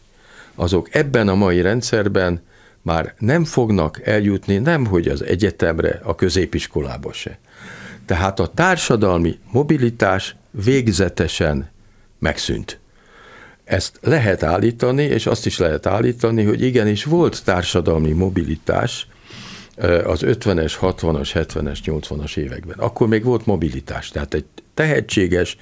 azok 0.55 0.95
ebben 0.95 1.27
a 1.27 1.35
mai 1.35 1.61
rendszerben 1.61 2.41
már 2.81 3.13
nem 3.19 3.45
fognak 3.45 4.01
eljutni 4.07 4.57
nem 4.57 4.85
hogy 4.85 5.07
az 5.07 5.23
egyetemre, 5.23 5.99
a 6.03 6.15
középiskolába 6.15 7.13
se, 7.13 7.39
tehát 8.05 8.39
a 8.39 8.47
társadalmi 8.47 9.39
mobilitás 9.51 10.35
végzetesen 10.51 11.69
megszűnt. 12.19 12.79
Ezt 13.63 13.99
lehet 14.01 14.43
állítani, 14.43 15.03
és 15.03 15.25
azt 15.25 15.45
is 15.45 15.57
lehet 15.57 15.85
állítani, 15.85 16.43
hogy 16.43 16.61
igenis 16.61 17.03
volt 17.03 17.43
társadalmi 17.43 18.11
mobilitás 18.11 19.07
az 20.03 20.21
50-es, 20.25 20.73
60-as, 20.81 21.29
70-es, 21.33 21.79
80-as 21.85 22.37
években. 22.37 22.77
Akkor 22.77 23.07
még 23.07 23.23
volt 23.23 23.45
mobilitás, 23.45 24.09
tehát 24.09 24.33
egy 24.33 24.45
tehetséges 24.73 25.57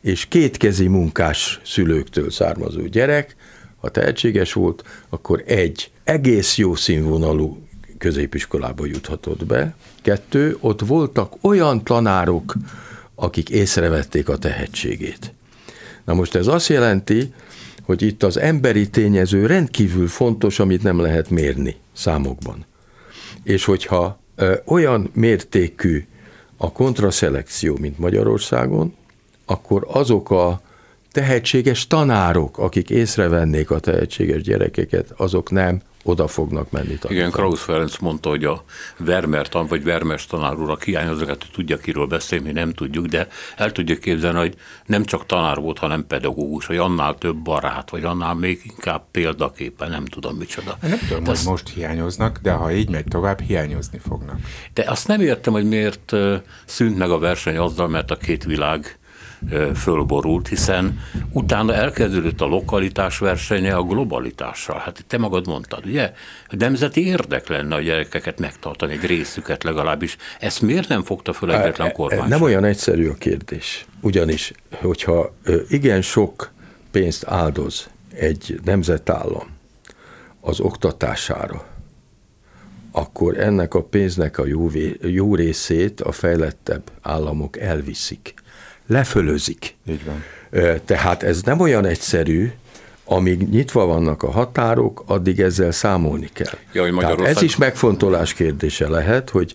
és 0.00 0.26
kétkezi 0.26 0.86
munkás 0.86 1.60
szülőktől 1.64 2.30
származó 2.30 2.86
gyerek, 2.86 3.36
ha 3.80 3.88
tehetséges 3.88 4.52
volt, 4.52 4.84
akkor 5.08 5.42
egy 5.46 5.90
egész 6.04 6.56
jó 6.56 6.74
színvonalú 6.74 7.66
középiskolába 7.98 8.86
juthatott 8.86 9.46
be. 9.46 9.74
Kettő, 10.04 10.56
ott 10.60 10.80
voltak 10.80 11.32
olyan 11.40 11.84
tanárok, 11.84 12.54
akik 13.14 13.48
észrevették 13.48 14.28
a 14.28 14.38
tehetségét. 14.38 15.32
Na 16.04 16.14
most 16.14 16.34
ez 16.34 16.46
azt 16.46 16.68
jelenti, 16.68 17.32
hogy 17.82 18.02
itt 18.02 18.22
az 18.22 18.36
emberi 18.36 18.90
tényező 18.90 19.46
rendkívül 19.46 20.08
fontos, 20.08 20.58
amit 20.58 20.82
nem 20.82 21.00
lehet 21.00 21.30
mérni 21.30 21.76
számokban. 21.92 22.64
És 23.42 23.64
hogyha 23.64 24.18
ö, 24.36 24.54
olyan 24.64 25.10
mértékű 25.12 26.06
a 26.56 26.72
kontraszelekció, 26.72 27.76
mint 27.80 27.98
Magyarországon, 27.98 28.94
akkor 29.44 29.86
azok 29.90 30.30
a 30.30 30.60
tehetséges 31.14 31.86
tanárok, 31.86 32.58
akik 32.58 32.90
észrevennék 32.90 33.70
a 33.70 33.78
tehetséges 33.78 34.42
gyerekeket, 34.42 35.12
azok 35.16 35.50
nem 35.50 35.80
oda 36.02 36.26
fognak 36.28 36.70
menni 36.70 36.86
tanítani. 36.86 37.14
Igen, 37.14 37.30
Krausz 37.30 37.60
Ferenc 37.60 37.98
mondta, 37.98 38.28
hogy 38.28 38.44
a 38.44 38.64
Vermer 38.98 39.48
tan, 39.48 39.66
vagy 39.66 39.84
Vermes 39.84 40.26
tanár 40.26 40.58
úr, 40.58 40.70
aki 40.70 40.90
hiányoznak, 40.90 41.28
hogy 41.28 41.38
tudja, 41.52 41.76
kiről 41.76 42.06
beszélni, 42.06 42.44
mi 42.44 42.52
nem 42.52 42.72
tudjuk, 42.72 43.06
de 43.06 43.28
el 43.56 43.72
tudjuk 43.72 43.98
képzelni, 43.98 44.38
hogy 44.38 44.54
nem 44.86 45.04
csak 45.04 45.26
tanár 45.26 45.56
volt, 45.56 45.78
hanem 45.78 46.06
pedagógus, 46.06 46.66
vagy 46.66 46.76
annál 46.76 47.14
több 47.14 47.36
barát, 47.36 47.90
vagy 47.90 48.04
annál 48.04 48.34
még 48.34 48.60
inkább 48.64 49.02
példaképpen, 49.10 49.90
nem 49.90 50.04
tudom 50.04 50.36
micsoda. 50.36 50.78
Nem 50.80 50.98
tudom, 50.98 51.24
de 51.24 51.30
hogy 51.30 51.38
azt, 51.38 51.46
most 51.46 51.68
hiányoznak, 51.68 52.38
de 52.42 52.52
ha 52.52 52.72
így 52.72 52.90
megy 52.90 53.04
tovább, 53.08 53.40
hiányozni 53.40 53.98
fognak. 53.98 54.38
De 54.72 54.84
azt 54.86 55.08
nem 55.08 55.20
értem, 55.20 55.52
hogy 55.52 55.68
miért 55.68 56.12
szűnt 56.64 56.98
meg 56.98 57.10
a 57.10 57.18
verseny 57.18 57.56
azzal, 57.56 57.88
mert 57.88 58.10
a 58.10 58.16
két 58.16 58.44
világ 58.44 58.98
fölborult, 59.74 60.48
hiszen 60.48 61.00
utána 61.32 61.74
elkezdődött 61.74 62.40
a 62.40 62.46
lokalitás 62.46 63.18
versenye 63.18 63.74
a 63.74 63.82
globalitással. 63.82 64.78
Hát 64.78 65.04
te 65.06 65.18
magad 65.18 65.46
mondtad, 65.46 65.86
ugye? 65.86 66.12
A 66.48 66.54
nemzeti 66.58 67.06
érdek 67.06 67.48
lenne 67.48 67.74
a 67.74 67.80
gyerekeket 67.80 68.38
megtartani, 68.38 68.92
egy 68.92 69.04
részüket 69.04 69.62
legalábbis. 69.62 70.16
Ezt 70.40 70.62
miért 70.62 70.88
nem 70.88 71.02
fogta 71.02 71.32
föl 71.32 71.52
egyetlen 71.52 71.92
kormány? 71.92 72.28
Nem 72.28 72.42
olyan 72.42 72.64
egyszerű 72.64 73.08
a 73.08 73.14
kérdés. 73.14 73.86
Ugyanis, 74.00 74.52
hogyha 74.80 75.34
igen 75.68 76.02
sok 76.02 76.52
pénzt 76.90 77.24
áldoz 77.26 77.88
egy 78.14 78.60
nemzetállam 78.64 79.46
az 80.40 80.60
oktatására, 80.60 81.66
akkor 82.92 83.38
ennek 83.38 83.74
a 83.74 83.82
pénznek 83.82 84.38
a 84.38 84.46
jó, 84.46 84.70
jó 85.00 85.34
részét 85.34 86.00
a 86.00 86.12
fejlettebb 86.12 86.82
államok 87.02 87.58
elviszik 87.58 88.34
lefölözik. 88.86 89.76
Így 89.86 90.04
van. 90.04 90.24
Tehát 90.84 91.22
ez 91.22 91.42
nem 91.42 91.60
olyan 91.60 91.84
egyszerű, 91.84 92.52
amíg 93.04 93.48
nyitva 93.48 93.86
vannak 93.86 94.22
a 94.22 94.30
határok, 94.30 95.02
addig 95.06 95.40
ezzel 95.40 95.70
számolni 95.70 96.28
kell. 96.32 96.58
Ja, 96.72 96.82
hogy 96.82 96.94
Tehát 96.94 97.20
ez 97.20 97.42
is 97.42 97.56
megfontolás 97.56 98.34
kérdése 98.34 98.88
lehet, 98.88 99.30
hogy 99.30 99.54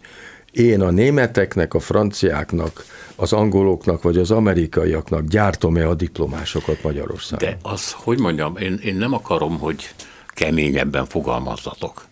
én 0.52 0.82
a 0.82 0.90
németeknek, 0.92 1.74
a 1.74 1.80
franciáknak, 1.80 2.86
az 3.16 3.34
angoloknak 3.34 4.02
vagy 4.02 4.18
az 4.18 4.32
amerikaiaknak 4.32 5.24
gyártom-e 5.24 5.88
a 5.88 5.94
diplomásokat 5.94 6.84
Magyarországon? 6.84 7.50
De 7.50 7.58
az, 7.62 7.92
hogy 7.92 8.20
mondjam, 8.20 8.58
én, 8.58 8.80
én 8.84 8.96
nem 8.96 9.14
akarom, 9.14 9.60
hogy 9.60 9.94
keményebben 10.28 11.06
fogalmazzatok. 11.06 12.06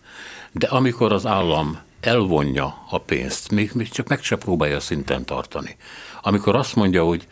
De 0.52 0.68
amikor 0.68 1.12
az 1.12 1.26
állam 1.26 1.80
elvonja 2.02 2.86
a 2.90 2.98
pénzt, 2.98 3.52
még, 3.52 3.72
még 3.74 3.90
csak 3.90 4.08
meg 4.08 4.24
se 4.24 4.36
próbálja 4.36 4.80
szinten 4.80 5.26
tartani, 5.26 5.76
amikor 6.28 6.56
azt 6.56 6.76
mondja, 6.76 7.04
hogy 7.04 7.28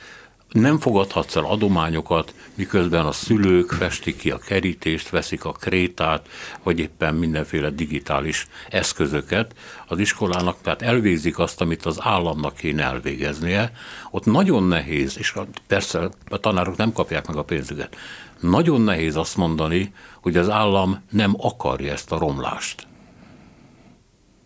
nem 0.50 0.80
fogadhatsz 0.80 1.36
el 1.36 1.46
adományokat, 1.46 2.34
miközben 2.56 3.06
a 3.06 3.12
szülők 3.12 3.72
festik 3.72 4.18
ki 4.18 4.32
a 4.32 4.38
kerítést, 4.38 5.10
veszik 5.10 5.46
a 5.46 5.52
krétát, 5.52 6.28
vagy 6.64 6.80
éppen 6.80 7.16
mindenféle 7.16 7.70
digitális 7.70 8.48
eszközöket 8.70 9.56
az 9.88 10.00
iskolának, 10.00 10.58
tehát 10.62 10.82
elvégzik 10.82 11.40
azt, 11.40 11.62
amit 11.62 11.86
az 11.86 11.98
államnak 12.02 12.56
kéne 12.56 12.84
elvégeznie. 12.84 13.72
Ott 14.12 14.26
nagyon 14.26 14.64
nehéz, 14.64 15.18
és 15.18 15.34
persze 15.68 16.10
a 16.30 16.38
tanárok 16.38 16.78
nem 16.78 16.92
kapják 16.92 17.28
meg 17.28 17.38
a 17.38 17.44
pénzüket, 17.44 17.96
nagyon 18.40 18.82
nehéz 18.82 19.16
azt 19.16 19.38
mondani, 19.38 19.94
hogy 20.22 20.38
az 20.38 20.50
állam 20.50 21.04
nem 21.10 21.36
akarja 21.38 21.92
ezt 21.92 22.12
a 22.12 22.18
romlást. 22.18 22.88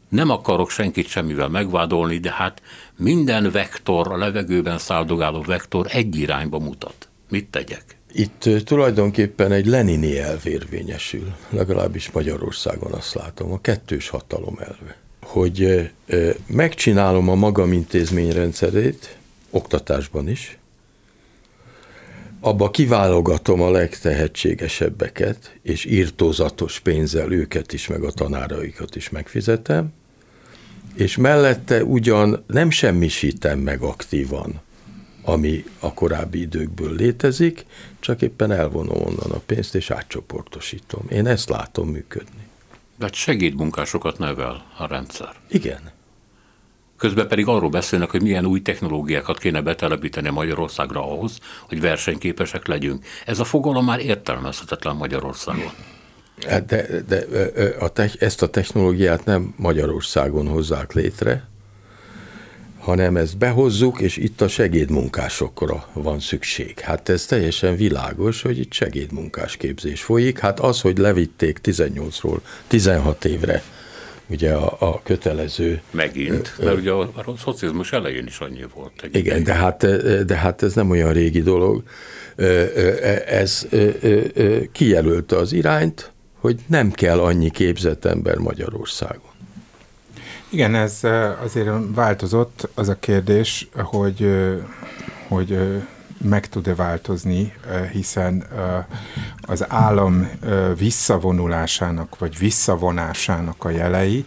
Nem 0.10 0.30
akarok 0.30 0.70
senkit 0.70 1.08
semmivel 1.08 1.48
megvádolni, 1.48 2.18
de 2.18 2.32
hát 2.32 2.62
minden 3.00 3.52
vektor, 3.52 4.12
a 4.12 4.18
levegőben 4.18 4.78
száldogáló 4.78 5.42
vektor 5.42 5.88
egy 5.90 6.16
irányba 6.16 6.60
mutat. 6.60 7.10
Mit 7.30 7.48
tegyek? 7.48 7.98
Itt 8.12 8.50
tulajdonképpen 8.64 9.52
egy 9.52 9.66
Lenini 9.66 10.20
elv 10.20 10.46
érvényesül, 10.48 11.36
legalábbis 11.50 12.12
Magyarországon 12.12 12.92
azt 12.92 13.14
látom, 13.14 13.52
a 13.52 13.62
kettős 13.62 14.10
hatalom 14.10 14.58
elve. 14.60 14.98
Hogy 15.22 15.90
megcsinálom 16.48 17.30
a 17.30 17.36
magam 17.36 17.74
intézményrendszerét, 17.74 19.18
oktatásban 19.50 20.30
is, 20.30 20.58
abba 22.40 22.70
kiválogatom 22.70 23.62
a 23.62 23.72
legtehetségesebbeket, 23.72 25.56
és 25.62 25.86
írtózatos 25.86 26.80
pénzzel 26.80 27.32
őket 27.32 27.74
is, 27.74 27.88
meg 27.88 28.04
a 28.04 28.12
tanáraikat 28.12 28.96
is 28.96 29.10
megfizetem, 29.10 29.94
és 30.94 31.18
mellette 31.18 31.84
ugyan 31.84 32.44
nem 32.48 32.70
semmisítem 32.70 33.60
meg 33.60 33.82
aktívan, 33.82 34.62
ami 35.22 35.64
a 35.80 35.94
korábbi 35.94 36.42
időkből 36.42 36.96
létezik, 36.96 37.66
csak 38.00 38.22
éppen 38.22 38.52
elvonom 38.52 39.02
onnan 39.02 39.32
a 39.32 39.42
pénzt, 39.46 39.76
és 39.76 39.92
átcsoportosítom. 39.92 41.06
Én 41.10 41.28
ezt 41.28 41.50
látom 41.50 41.90
működni. 41.90 42.48
De 42.98 43.06
hát 43.06 43.14
segédmunkásokat 43.14 44.18
nevel 44.18 44.66
a 44.78 44.88
rendszer. 44.88 45.36
Igen. 45.50 45.92
Közben 46.98 47.28
pedig 47.28 47.48
arról 47.48 47.70
beszélnek, 47.70 48.10
hogy 48.10 48.22
milyen 48.22 48.46
új 48.46 48.62
technológiákat 48.62 49.38
kéne 49.38 49.62
betelepíteni 49.62 50.30
Magyarországra 50.30 51.12
ahhoz, 51.12 51.40
hogy 51.68 51.82
versenyképesek 51.82 52.68
legyünk. 52.68 53.06
Ez 53.26 53.40
a 53.40 53.44
fogalom 53.44 53.86
már 53.86 54.00
értelmezhetetlen 54.00 54.96
Magyarországon. 54.96 55.72
Hát 56.48 56.66
de, 56.66 56.86
de 57.08 57.26
a 57.80 57.90
te, 57.90 58.12
ezt 58.20 58.42
a 58.42 58.48
technológiát 58.48 59.26
nem 59.26 59.54
Magyarországon 59.58 60.48
hozzák 60.48 60.94
létre, 60.94 61.48
hanem 62.80 63.18
ezt 63.18 63.38
behozzuk, 63.38 64.00
és 64.00 64.18
itt 64.18 64.42
a 64.42 64.48
segédmunkásokra 64.48 65.88
van 65.94 66.20
szükség. 66.20 66.80
Hát 66.80 67.10
ez 67.10 67.26
teljesen 67.26 67.76
világos, 67.76 68.42
hogy 68.42 68.60
itt 68.60 68.74
segédmunkás 68.74 69.58
képzés 69.58 70.02
folyik. 70.02 70.40
Hát 70.40 70.60
az, 70.60 70.82
hogy 70.82 70.98
levitték 70.98 71.60
18-ról 71.64 72.40
16 72.68 73.26
évre 73.26 73.64
ugye 74.30 74.54
a, 74.54 74.76
a 74.80 75.02
kötelező... 75.04 75.82
Megint, 75.92 76.56
ö, 76.60 76.66
mert 76.66 76.78
ugye 76.78 76.92
a, 76.92 77.00
a 77.00 77.38
szocializmus 77.38 77.92
elején 77.92 78.26
is 78.26 78.40
annyi 78.40 78.66
volt. 78.76 79.10
Igen, 79.12 79.44
de 79.44 79.54
hát, 79.54 79.86
de 80.26 80.36
hát 80.36 80.64
ez 80.64 80.74
nem 80.74 80.90
olyan 80.90 81.14
régi 81.14 81.42
dolog. 81.42 81.84
Ez 83.26 83.68
kijelölte 84.72 85.36
az 85.36 85.54
irányt, 85.54 86.12
hogy 86.40 86.60
nem 86.68 86.92
kell 86.92 87.20
annyi 87.20 87.50
képzett 87.50 88.06
ember 88.06 88.38
Magyarországon. 88.38 89.32
Igen, 90.50 90.76
ez 90.76 91.00
azért 91.44 91.70
változott 91.94 92.70
az 92.74 92.90
a 92.90 93.00
kérdés, 93.00 93.70
hogy, 93.76 94.30
hogy 95.28 95.58
meg 96.22 96.50
tud-e 96.50 96.76
változni, 96.76 97.54
hiszen 97.92 98.44
az 99.42 99.66
állam 99.68 100.30
visszavonulásának 100.78 102.18
vagy 102.18 102.38
visszavonásának 102.38 103.64
a 103.64 103.70
jelei, 103.70 104.26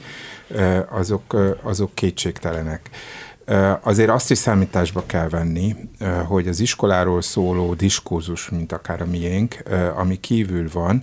azok, 0.89 1.37
azok 1.63 1.95
kétségtelenek. 1.95 2.91
Azért 3.83 4.11
azt 4.11 4.31
is 4.31 4.39
számításba 4.39 5.03
kell 5.07 5.29
venni, 5.29 5.77
hogy 6.27 6.49
az 6.49 6.61
iskoláról 6.61 7.23
szóló 7.23 7.75
diskurzus, 7.75 8.49
mint 8.49 8.73
akár 8.73 9.01
a 9.01 9.07
miénk, 9.07 9.63
ami 9.97 10.21
kívül 10.21 10.69
van, 10.73 11.03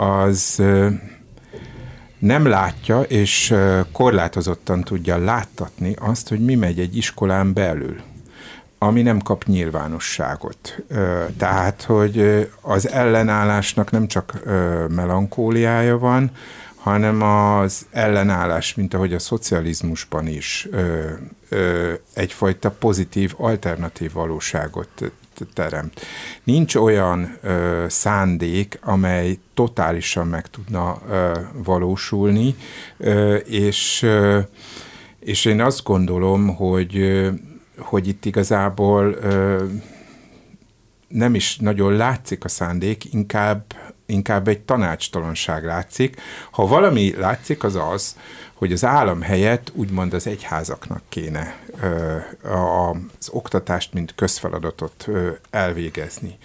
az 0.00 0.62
nem 2.18 2.46
látja 2.46 3.00
és 3.00 3.54
korlátozottan 3.92 4.82
tudja 4.82 5.16
láttatni 5.16 5.94
azt, 5.98 6.28
hogy 6.28 6.44
mi 6.44 6.54
megy 6.54 6.78
egy 6.78 6.96
iskolán 6.96 7.52
belül 7.52 7.96
ami 8.82 9.02
nem 9.02 9.18
kap 9.18 9.44
nyilvánosságot. 9.44 10.76
Tehát, 11.36 11.82
hogy 11.82 12.48
az 12.60 12.88
ellenállásnak 12.88 13.90
nem 13.90 14.06
csak 14.06 14.42
melankóliája 14.88 15.98
van, 15.98 16.30
hanem 16.76 17.22
az 17.22 17.86
ellenállás, 17.90 18.74
mint 18.74 18.94
ahogy 18.94 19.14
a 19.14 19.18
szocializmusban 19.18 20.26
is 20.26 20.68
egyfajta 22.14 22.70
pozitív, 22.70 23.34
alternatív 23.36 24.12
valóságot 24.12 25.12
teremt. 25.48 26.00
Nincs 26.44 26.74
olyan 26.74 27.38
ö, 27.42 27.84
szándék, 27.88 28.78
amely 28.82 29.38
totálisan 29.54 30.26
meg 30.26 30.46
tudna 30.46 30.98
ö, 31.08 31.38
valósulni, 31.52 32.54
ö, 32.96 33.34
és, 33.34 34.02
ö, 34.02 34.38
és 35.20 35.44
én 35.44 35.60
azt 35.60 35.84
gondolom, 35.84 36.56
hogy, 36.56 36.96
ö, 36.96 37.28
hogy 37.78 38.08
itt 38.08 38.24
igazából 38.24 39.12
ö, 39.20 39.64
nem 41.08 41.34
is 41.34 41.56
nagyon 41.56 41.96
látszik 41.96 42.44
a 42.44 42.48
szándék, 42.48 43.12
inkább, 43.12 43.64
inkább 44.06 44.48
egy 44.48 44.60
tanácstalanság 44.60 45.64
látszik. 45.64 46.20
Ha 46.50 46.66
valami 46.66 47.14
látszik, 47.16 47.64
az 47.64 47.74
az, 47.92 48.16
hogy 48.60 48.72
az 48.72 48.84
állam 48.84 49.20
helyett 49.20 49.70
úgymond 49.74 50.14
az 50.14 50.26
egyházaknak 50.26 51.02
kéne 51.08 51.56
az 53.18 53.28
oktatást, 53.30 53.92
mint 53.92 54.14
közfeladatot 54.14 55.08
elvégezni. 55.50 56.38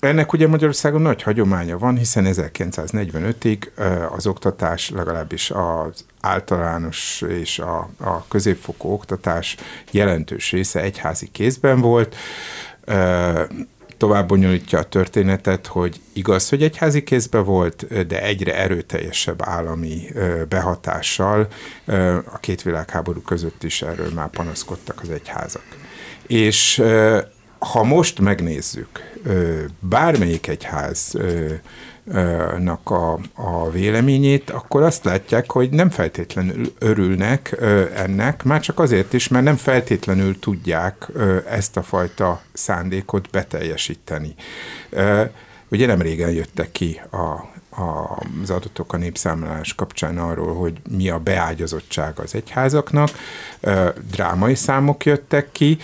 Ennek 0.00 0.32
ugye 0.32 0.48
Magyarországon 0.48 1.02
nagy 1.02 1.22
hagyománya 1.22 1.78
van, 1.78 1.96
hiszen 1.96 2.24
1945-ig 2.28 3.58
az 4.16 4.26
oktatás, 4.26 4.90
legalábbis 4.90 5.50
az 5.50 6.04
általános 6.20 7.24
és 7.28 7.58
a, 7.58 7.88
a 8.00 8.28
középfokú 8.28 8.92
oktatás 8.92 9.56
jelentős 9.90 10.50
része 10.52 10.80
egyházi 10.80 11.28
kézben 11.30 11.80
volt 11.80 12.16
tovább 14.02 14.28
bonyolítja 14.28 14.78
a 14.78 14.82
történetet, 14.82 15.66
hogy 15.66 16.00
igaz, 16.12 16.48
hogy 16.48 16.62
egyházi 16.62 17.02
kézbe 17.02 17.38
volt, 17.38 18.06
de 18.06 18.22
egyre 18.22 18.56
erőteljesebb 18.56 19.42
állami 19.42 20.08
behatással 20.48 21.48
a 22.32 22.38
két 22.40 22.62
világháború 22.62 23.20
között 23.20 23.62
is 23.62 23.82
erről 23.82 24.10
már 24.14 24.28
panaszkodtak 24.28 25.00
az 25.02 25.10
egyházak. 25.10 25.64
És 26.26 26.82
ha 27.58 27.82
most 27.82 28.20
megnézzük, 28.20 29.18
bármelyik 29.80 30.46
egyház 30.46 31.14
nak 32.58 32.90
a, 32.90 33.18
a 33.34 33.70
véleményét, 33.70 34.50
akkor 34.50 34.82
azt 34.82 35.04
látják, 35.04 35.50
hogy 35.50 35.70
nem 35.70 35.90
feltétlenül 35.90 36.72
örülnek 36.78 37.56
ennek, 37.94 38.42
már 38.44 38.60
csak 38.60 38.78
azért 38.78 39.12
is, 39.12 39.28
mert 39.28 39.44
nem 39.44 39.56
feltétlenül 39.56 40.38
tudják 40.38 41.08
ezt 41.48 41.76
a 41.76 41.82
fajta 41.82 42.40
szándékot 42.52 43.30
beteljesíteni. 43.30 44.34
Ugye 45.68 45.86
nem 45.86 46.00
régen 46.00 46.30
jöttek 46.30 46.72
ki 46.72 47.00
a, 47.10 47.50
az 48.42 48.50
adatok 48.50 48.92
a 48.92 48.96
népszámlálás 48.96 49.74
kapcsán 49.74 50.18
arról, 50.18 50.54
hogy 50.54 50.80
mi 50.90 51.08
a 51.08 51.18
beágyazottság 51.18 52.18
az 52.18 52.34
egyházaknak. 52.34 53.08
Drámai 54.10 54.54
számok 54.54 55.04
jöttek 55.04 55.52
ki, 55.52 55.78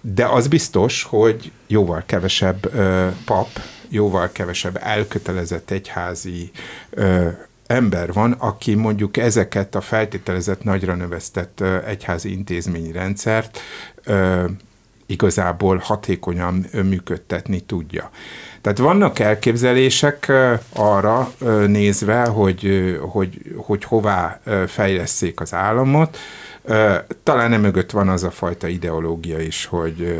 de 0.00 0.26
az 0.26 0.48
biztos, 0.48 1.02
hogy 1.02 1.52
jóval 1.66 2.02
kevesebb 2.06 2.74
ö, 2.74 3.08
pap, 3.24 3.48
jóval 3.88 4.28
kevesebb 4.32 4.78
elkötelezett 4.82 5.70
egyházi 5.70 6.50
ö, 6.90 7.28
ember 7.66 8.12
van, 8.12 8.32
aki 8.32 8.74
mondjuk 8.74 9.16
ezeket 9.16 9.74
a 9.74 9.80
feltételezett 9.80 10.62
nagyra 10.62 10.94
növesztett 10.94 11.60
ö, 11.60 11.76
egyházi 11.86 12.32
intézményi 12.32 12.92
rendszert 12.92 13.58
ö, 14.04 14.44
igazából 15.06 15.76
hatékonyan 15.76 16.66
működtetni 16.72 17.60
tudja. 17.60 18.10
Tehát 18.60 18.78
vannak 18.78 19.18
elképzelések 19.18 20.32
arra 20.72 21.32
nézve, 21.66 22.24
hogy, 22.24 22.96
hogy, 23.00 23.40
hogy 23.56 23.84
hová 23.84 24.40
fejleszék 24.66 25.40
az 25.40 25.54
államot, 25.54 26.18
talán 27.22 27.50
nem 27.50 27.60
mögött 27.60 27.90
van 27.90 28.08
az 28.08 28.24
a 28.24 28.30
fajta 28.30 28.66
ideológia 28.66 29.38
is, 29.38 29.66
hogy 29.66 30.18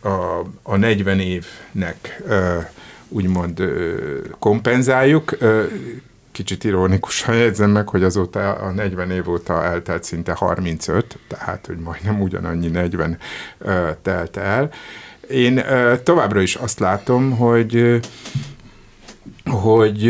a, 0.00 0.40
a 0.62 0.76
40 0.76 1.18
évnek 1.20 2.22
úgymond 3.08 3.62
kompenzáljuk. 4.38 5.36
Kicsit 6.32 6.64
ironikusan 6.64 7.34
jegyzem 7.34 7.70
meg, 7.70 7.88
hogy 7.88 8.02
azóta 8.02 8.52
a 8.52 8.70
40 8.70 9.10
év 9.10 9.28
óta 9.28 9.64
eltelt 9.64 10.04
szinte 10.04 10.32
35, 10.32 11.18
tehát 11.28 11.66
hogy 11.66 11.76
majdnem 11.76 12.20
ugyanannyi 12.20 12.68
40 12.68 13.18
telt 14.02 14.36
el. 14.36 14.70
Én 15.28 15.64
továbbra 16.02 16.40
is 16.40 16.54
azt 16.54 16.78
látom, 16.78 17.30
hogy 17.30 18.00
hogy 19.44 20.02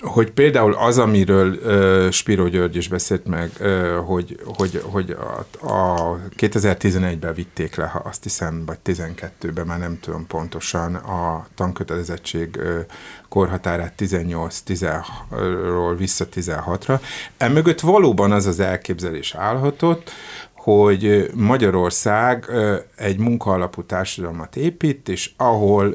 hogy 0.00 0.30
például 0.30 0.74
az, 0.74 0.98
amiről 0.98 1.48
uh, 1.48 2.10
Spiro 2.10 2.48
György 2.48 2.76
is 2.76 2.88
beszélt 2.88 3.26
meg, 3.26 3.50
uh, 3.60 3.96
hogy, 3.96 4.40
hogy, 4.56 4.82
hogy 4.84 5.10
a, 5.10 5.66
a 5.66 6.18
2011-ben 6.36 7.34
vitték 7.34 7.74
le, 7.74 7.86
ha 7.86 7.98
azt 7.98 8.22
hiszem, 8.22 8.64
vagy 8.66 8.78
12-ben, 8.84 9.66
már 9.66 9.78
nem 9.78 9.98
tudom 10.00 10.26
pontosan, 10.26 10.94
a 10.94 11.46
tankötelezettség 11.54 12.56
uh, 12.56 12.78
korhatárát 13.28 13.94
18-ról 13.98 15.94
vissza 15.98 16.24
16-ra. 16.34 17.00
Emögött 17.36 17.80
valóban 17.80 18.32
az 18.32 18.46
az 18.46 18.60
elképzelés 18.60 19.34
állhatott, 19.34 20.10
hogy 20.66 21.30
Magyarország 21.34 22.50
egy 22.96 23.18
munkaalapú 23.18 23.84
társadalmat 23.84 24.56
épít, 24.56 25.08
és 25.08 25.30
ahol 25.36 25.94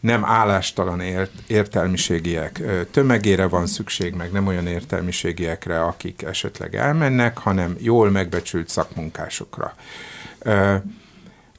nem 0.00 0.24
állástalan 0.24 1.02
értelmiségiek 1.46 2.62
tömegére 2.90 3.46
van 3.46 3.66
szükség, 3.66 4.14
meg 4.14 4.32
nem 4.32 4.46
olyan 4.46 4.66
értelmiségiekre, 4.66 5.82
akik 5.82 6.22
esetleg 6.22 6.74
elmennek, 6.74 7.38
hanem 7.38 7.76
jól 7.78 8.10
megbecsült 8.10 8.68
szakmunkásokra. 8.68 9.74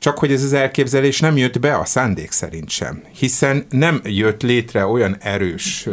Csak 0.03 0.19
hogy 0.19 0.31
ez 0.31 0.43
az 0.43 0.53
elképzelés 0.53 1.19
nem 1.19 1.37
jött 1.37 1.59
be 1.59 1.75
a 1.75 1.85
szándék 1.85 2.31
szerint 2.31 2.69
sem, 2.69 3.03
hiszen 3.11 3.65
nem 3.69 4.01
jött 4.03 4.41
létre 4.41 4.85
olyan 4.85 5.17
erős 5.19 5.89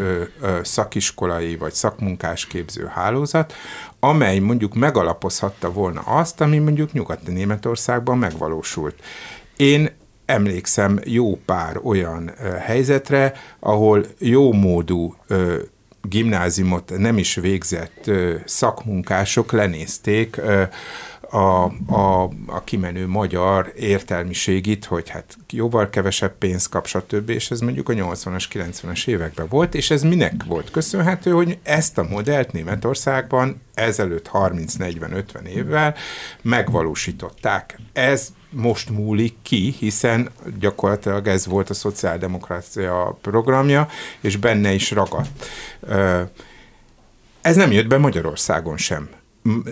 szakiskolai 0.63 1.57
vagy 1.57 1.73
szakmunkásképző 1.73 2.87
hálózat, 2.95 3.55
amely 4.01 4.39
mondjuk 4.39 4.75
megalapozhatta 4.75 5.73
volna 5.73 6.01
azt, 6.01 6.41
ami 6.41 6.59
mondjuk 6.59 6.93
nyugati 6.93 7.33
Németországban 7.33 8.19
megvalósult. 8.19 8.95
Én 9.57 9.91
emlékszem 10.27 11.01
jó 11.05 11.37
pár 11.45 11.81
olyan 11.83 12.31
helyzetre, 12.61 13.33
ahol 13.61 14.07
jó 14.19 14.53
módú 14.53 15.17
gimnáziumot 16.03 16.93
nem 16.99 17.19
is 17.19 17.35
végzett 17.35 18.11
szakmunkások 18.45 19.53
lenézték 19.53 20.41
a, 21.31 21.65
a, 21.87 22.23
a 22.47 22.65
kimenő 22.65 23.07
magyar 23.07 23.73
értelmiségit, 23.77 24.85
hogy 24.85 25.09
hát 25.09 25.37
jóval 25.51 25.91
kevesebb 25.91 26.39
pénzt 26.39 26.69
kap, 26.69 26.87
stb. 26.87 27.29
És 27.29 27.51
ez 27.51 27.61
mondjuk 27.61 27.89
a 27.89 27.93
80-as, 27.93 28.45
90-es 28.53 29.07
években 29.07 29.47
volt, 29.49 29.75
és 29.75 29.91
ez 29.91 30.03
minek 30.03 30.45
volt 30.47 30.71
köszönhető, 30.71 31.31
hogy 31.31 31.59
ezt 31.63 31.99
a 31.99 32.07
modellt 32.11 32.53
Németországban 32.53 33.61
ezelőtt 33.75 34.31
30-40-50 34.33 35.43
évvel 35.45 35.95
megvalósították. 36.43 37.79
Ez 37.93 38.33
most 38.51 38.91
múlik 38.91 39.35
ki, 39.43 39.75
hiszen 39.79 40.31
gyakorlatilag 40.59 41.27
ez 41.27 41.47
volt 41.47 41.71
a 41.71 41.75
szociáldemokrácia 41.75 43.19
programja, 43.21 43.89
és 44.21 44.37
benne 44.37 44.73
is 44.73 44.91
ragadt. 44.91 45.51
Ez 47.41 47.57
nem 47.57 47.73
jött 47.73 47.87
be 47.87 47.99
Magyarországon 47.99 48.77
sem 48.77 49.09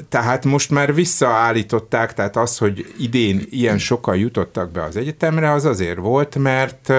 tehát 0.08 0.44
most 0.44 0.70
már 0.70 0.94
visszaállították, 0.94 2.14
tehát 2.14 2.36
az, 2.36 2.58
hogy 2.58 2.94
idén 2.98 3.46
ilyen 3.50 3.78
sokan 3.78 4.16
jutottak 4.16 4.70
be 4.70 4.82
az 4.82 4.96
egyetemre, 4.96 5.52
az 5.52 5.64
azért 5.64 5.98
volt, 5.98 6.36
mert 6.36 6.92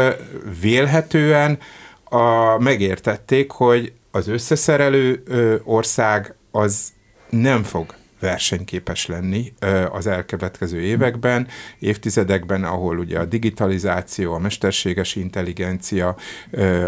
vélhetően 0.62 1.58
a, 2.04 2.58
megértették, 2.60 3.52
hogy 3.52 3.94
az 4.12 4.28
összeszerelő 4.28 5.24
ország 5.64 6.36
az 6.52 6.92
nem 7.30 7.64
fog 7.64 7.98
versenyképes 8.20 9.06
lenni 9.06 9.54
az 9.92 10.08
elkövetkező 10.08 10.82
években, 10.82 11.48
évtizedekben, 11.80 12.64
ahol 12.64 12.98
ugye 12.98 13.20
a 13.20 13.26
digitalizáció, 13.26 14.34
a 14.34 14.40
mesterséges 14.40 15.16
intelligencia 15.16 16.16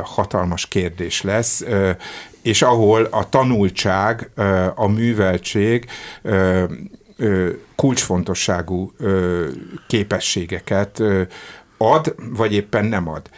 hatalmas 0.03 0.67
kérdés 0.67 1.21
lesz, 1.21 1.65
és 2.41 2.61
ahol 2.61 3.03
a 3.03 3.29
tanultság, 3.29 4.29
a 4.75 4.87
műveltség 4.87 5.85
kulcsfontosságú 7.75 8.91
képességeket 9.87 11.03
ad, 11.77 12.15
vagy 12.17 12.53
éppen 12.53 12.85
nem 12.85 13.07
ad. 13.07 13.29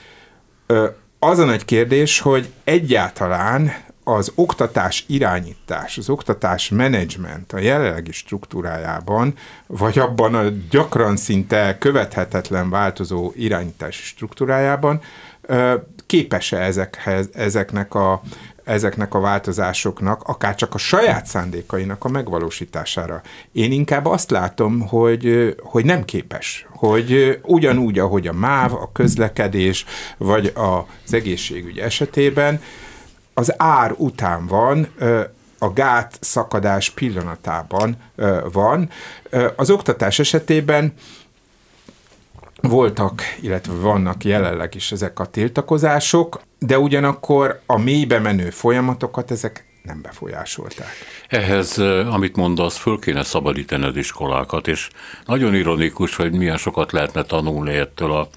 Az 1.19 1.39
a 1.39 1.45
nagy 1.45 1.65
kérdés, 1.65 2.19
hogy 2.19 2.49
egyáltalán 2.63 3.73
az 4.03 4.31
oktatás 4.35 5.05
irányítás, 5.07 5.97
az 5.97 6.09
oktatás 6.09 6.69
menedzsment 6.69 7.53
a 7.53 7.59
jelenlegi 7.59 8.11
struktúrájában, 8.11 9.33
vagy 9.67 9.99
abban 9.99 10.35
a 10.35 10.43
gyakran 10.69 11.15
szinte 11.15 11.77
követhetetlen 11.79 12.69
változó 12.69 13.31
irányítási 13.35 14.03
struktúrájában 14.03 15.01
képes-e 16.05 16.57
ezekhez, 16.57 17.29
ezeknek 17.33 17.95
a 17.95 18.21
ezeknek 18.63 19.13
a 19.13 19.19
változásoknak, 19.19 20.23
akár 20.23 20.55
csak 20.55 20.73
a 20.73 20.77
saját 20.77 21.25
szándékainak 21.25 22.05
a 22.05 22.09
megvalósítására. 22.09 23.21
Én 23.51 23.71
inkább 23.71 24.05
azt 24.05 24.31
látom, 24.31 24.79
hogy, 24.87 25.55
hogy 25.59 25.85
nem 25.85 26.05
képes, 26.05 26.65
hogy 26.69 27.39
ugyanúgy, 27.43 27.99
ahogy 27.99 28.27
a 28.27 28.33
MÁV, 28.33 28.73
a 28.73 28.89
közlekedés, 28.93 29.85
vagy 30.17 30.51
az 30.53 31.13
egészségügy 31.13 31.77
esetében, 31.77 32.61
az 33.33 33.53
ár 33.57 33.93
után 33.97 34.47
van, 34.47 34.87
a 35.59 35.73
gát 35.73 36.17
szakadás 36.19 36.89
pillanatában 36.89 37.95
van. 38.51 38.89
Az 39.55 39.69
oktatás 39.69 40.19
esetében 40.19 40.93
voltak, 42.61 43.21
illetve 43.41 43.73
vannak 43.73 44.23
jelenleg 44.23 44.75
is 44.75 44.91
ezek 44.91 45.19
a 45.19 45.25
tiltakozások, 45.25 46.41
de 46.59 46.79
ugyanakkor 46.79 47.61
a 47.65 47.77
mélybe 47.77 48.19
menő 48.19 48.49
folyamatokat 48.49 49.31
ezek 49.31 49.65
nem 49.83 50.01
befolyásolták. 50.01 50.87
Ehhez, 51.27 51.77
amit 52.11 52.35
mondasz, 52.35 52.77
föl 52.77 52.99
kéne 52.99 53.23
szabadítani 53.23 53.85
az 53.85 53.95
iskolákat, 53.95 54.67
és 54.67 54.89
nagyon 55.25 55.55
ironikus, 55.55 56.15
hogy 56.15 56.31
milyen 56.33 56.57
sokat 56.57 56.91
lehetne 56.91 57.23
tanulni 57.23 57.75
ettől 57.75 58.11
a 58.11 58.27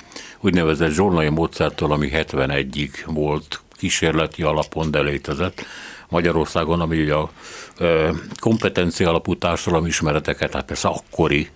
úgynevezett 0.41 0.91
zsolnai 0.91 1.29
módszertől, 1.29 1.93
ami 1.93 2.11
71-ig 2.13 2.91
volt 3.07 3.61
kísérleti 3.77 4.43
alapon, 4.43 4.91
de 4.91 5.01
létezett 5.01 5.65
Magyarországon, 6.09 6.81
ami 6.81 7.03
ugye 7.03 7.15
a 7.15 7.31
kompetencia 8.41 9.09
alapú 9.09 9.39
társadalmi 9.39 9.89
ismereteket, 9.89 10.53
hát 10.53 10.65
persze 10.65 10.89
akkori 10.89 11.49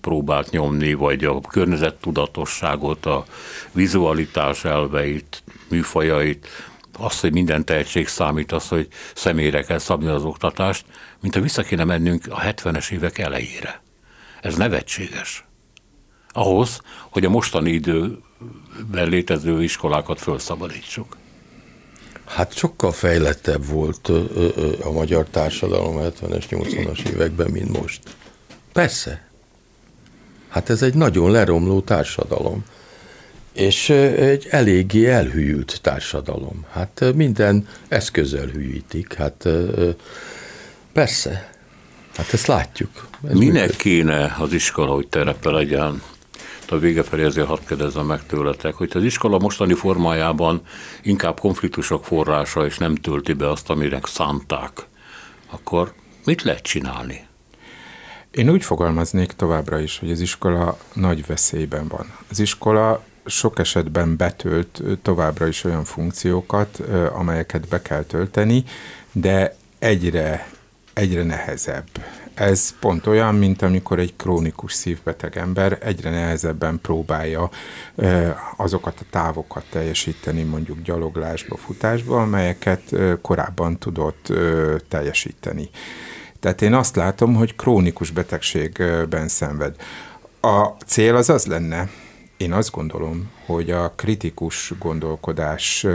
próbált 0.00 0.50
nyomni, 0.50 0.94
vagy 0.94 1.24
a 1.24 1.40
környezettudatosságot, 1.40 3.06
a 3.06 3.24
vizualitás 3.72 4.64
elveit, 4.64 5.42
műfajait, 5.68 6.46
azt, 6.98 7.20
hogy 7.20 7.32
minden 7.32 7.64
tehetség 7.64 8.08
számít, 8.08 8.52
az, 8.52 8.68
hogy 8.68 8.88
személyre 9.14 9.62
kell 9.62 9.78
szabni 9.78 10.08
az 10.08 10.24
oktatást, 10.24 10.84
mint 11.20 11.34
ha 11.34 11.40
vissza 11.40 11.62
kéne 11.62 11.84
mennünk 11.84 12.24
a 12.30 12.40
70-es 12.40 12.90
évek 12.90 13.18
elejére. 13.18 13.82
Ez 14.40 14.56
nevetséges. 14.56 15.44
Ahhoz, 16.28 16.80
hogy 17.10 17.24
a 17.24 17.30
mostani 17.30 17.70
időben 17.70 18.18
létező 19.08 19.62
iskolákat 19.62 20.20
felszabadítsuk. 20.20 21.16
Hát 22.26 22.54
sokkal 22.54 22.92
fejlettebb 22.92 23.66
volt 23.66 24.08
a 24.82 24.90
magyar 24.92 25.26
társadalom 25.30 25.96
70-es, 25.98 26.44
80-as 26.50 27.08
években, 27.08 27.50
mint 27.50 27.80
most. 27.80 28.00
Persze. 28.72 29.28
Hát 30.48 30.70
ez 30.70 30.82
egy 30.82 30.94
nagyon 30.94 31.30
leromló 31.30 31.80
társadalom. 31.80 32.64
És 33.52 33.88
egy 33.90 34.46
eléggé 34.50 35.06
elhűült 35.06 35.78
társadalom. 35.82 36.64
Hát 36.70 37.04
minden 37.14 37.68
eszközzel 37.88 38.46
hűítik. 38.46 39.14
Hát 39.14 39.48
persze. 40.92 41.50
Hát 42.16 42.32
ezt 42.32 42.46
látjuk. 42.46 43.08
Ez 43.28 43.32
Minek 43.32 43.52
működik. 43.52 43.76
kéne 43.76 44.36
az 44.38 44.52
iskola, 44.52 44.94
hogy 44.94 45.08
terepe 45.08 45.50
legyen? 45.50 46.02
A 46.68 46.78
vége 46.78 47.02
felé 47.02 47.24
ezért 47.24 47.46
hadd 47.46 47.66
kérdezzem 47.66 48.06
meg 48.06 48.26
tőletek, 48.26 48.74
hogy 48.74 48.90
az 48.94 49.02
iskola 49.02 49.38
mostani 49.38 49.74
formájában 49.74 50.60
inkább 51.02 51.40
konfliktusok 51.40 52.04
forrása, 52.04 52.64
és 52.66 52.78
nem 52.78 52.94
tölti 52.94 53.32
be 53.32 53.50
azt, 53.50 53.70
amire 53.70 54.00
szánták, 54.04 54.86
akkor 55.50 55.92
mit 56.24 56.42
lehet 56.42 56.62
csinálni? 56.62 57.26
Én 58.30 58.50
úgy 58.50 58.64
fogalmaznék 58.64 59.32
továbbra 59.32 59.78
is, 59.78 59.98
hogy 59.98 60.10
az 60.10 60.20
iskola 60.20 60.78
nagy 60.92 61.26
veszélyben 61.26 61.88
van. 61.88 62.06
Az 62.30 62.38
iskola 62.38 63.02
sok 63.26 63.58
esetben 63.58 64.16
betölt 64.16 64.82
továbbra 65.02 65.46
is 65.46 65.64
olyan 65.64 65.84
funkciókat, 65.84 66.82
amelyeket 67.12 67.68
be 67.68 67.82
kell 67.82 68.02
tölteni, 68.02 68.64
de 69.12 69.56
egyre, 69.78 70.50
egyre 70.92 71.22
nehezebb. 71.22 71.88
Ez 72.36 72.78
pont 72.80 73.06
olyan, 73.06 73.34
mint 73.34 73.62
amikor 73.62 73.98
egy 73.98 74.16
krónikus 74.16 74.72
szívbeteg 74.72 75.36
ember 75.36 75.78
egyre 75.80 76.10
nehezebben 76.10 76.78
próbálja 76.82 77.50
azokat 78.56 79.00
a 79.00 79.04
távokat 79.10 79.64
teljesíteni, 79.70 80.42
mondjuk 80.42 80.82
gyaloglásba, 80.82 81.56
futásba, 81.56 82.20
amelyeket 82.20 82.94
korábban 83.22 83.78
tudott 83.78 84.32
teljesíteni. 84.88 85.70
Tehát 86.40 86.62
én 86.62 86.74
azt 86.74 86.96
látom, 86.96 87.34
hogy 87.34 87.56
krónikus 87.56 88.10
betegségben 88.10 89.28
szenved. 89.28 89.76
A 90.40 90.66
cél 90.86 91.16
az 91.16 91.30
az 91.30 91.46
lenne, 91.46 91.88
én 92.36 92.52
azt 92.52 92.70
gondolom, 92.70 93.30
hogy 93.46 93.70
a 93.70 93.90
kritikus 93.90 94.72
gondolkodás, 94.78 95.86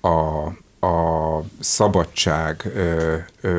a, 0.00 0.46
a 0.86 1.40
szabadság 1.60 2.72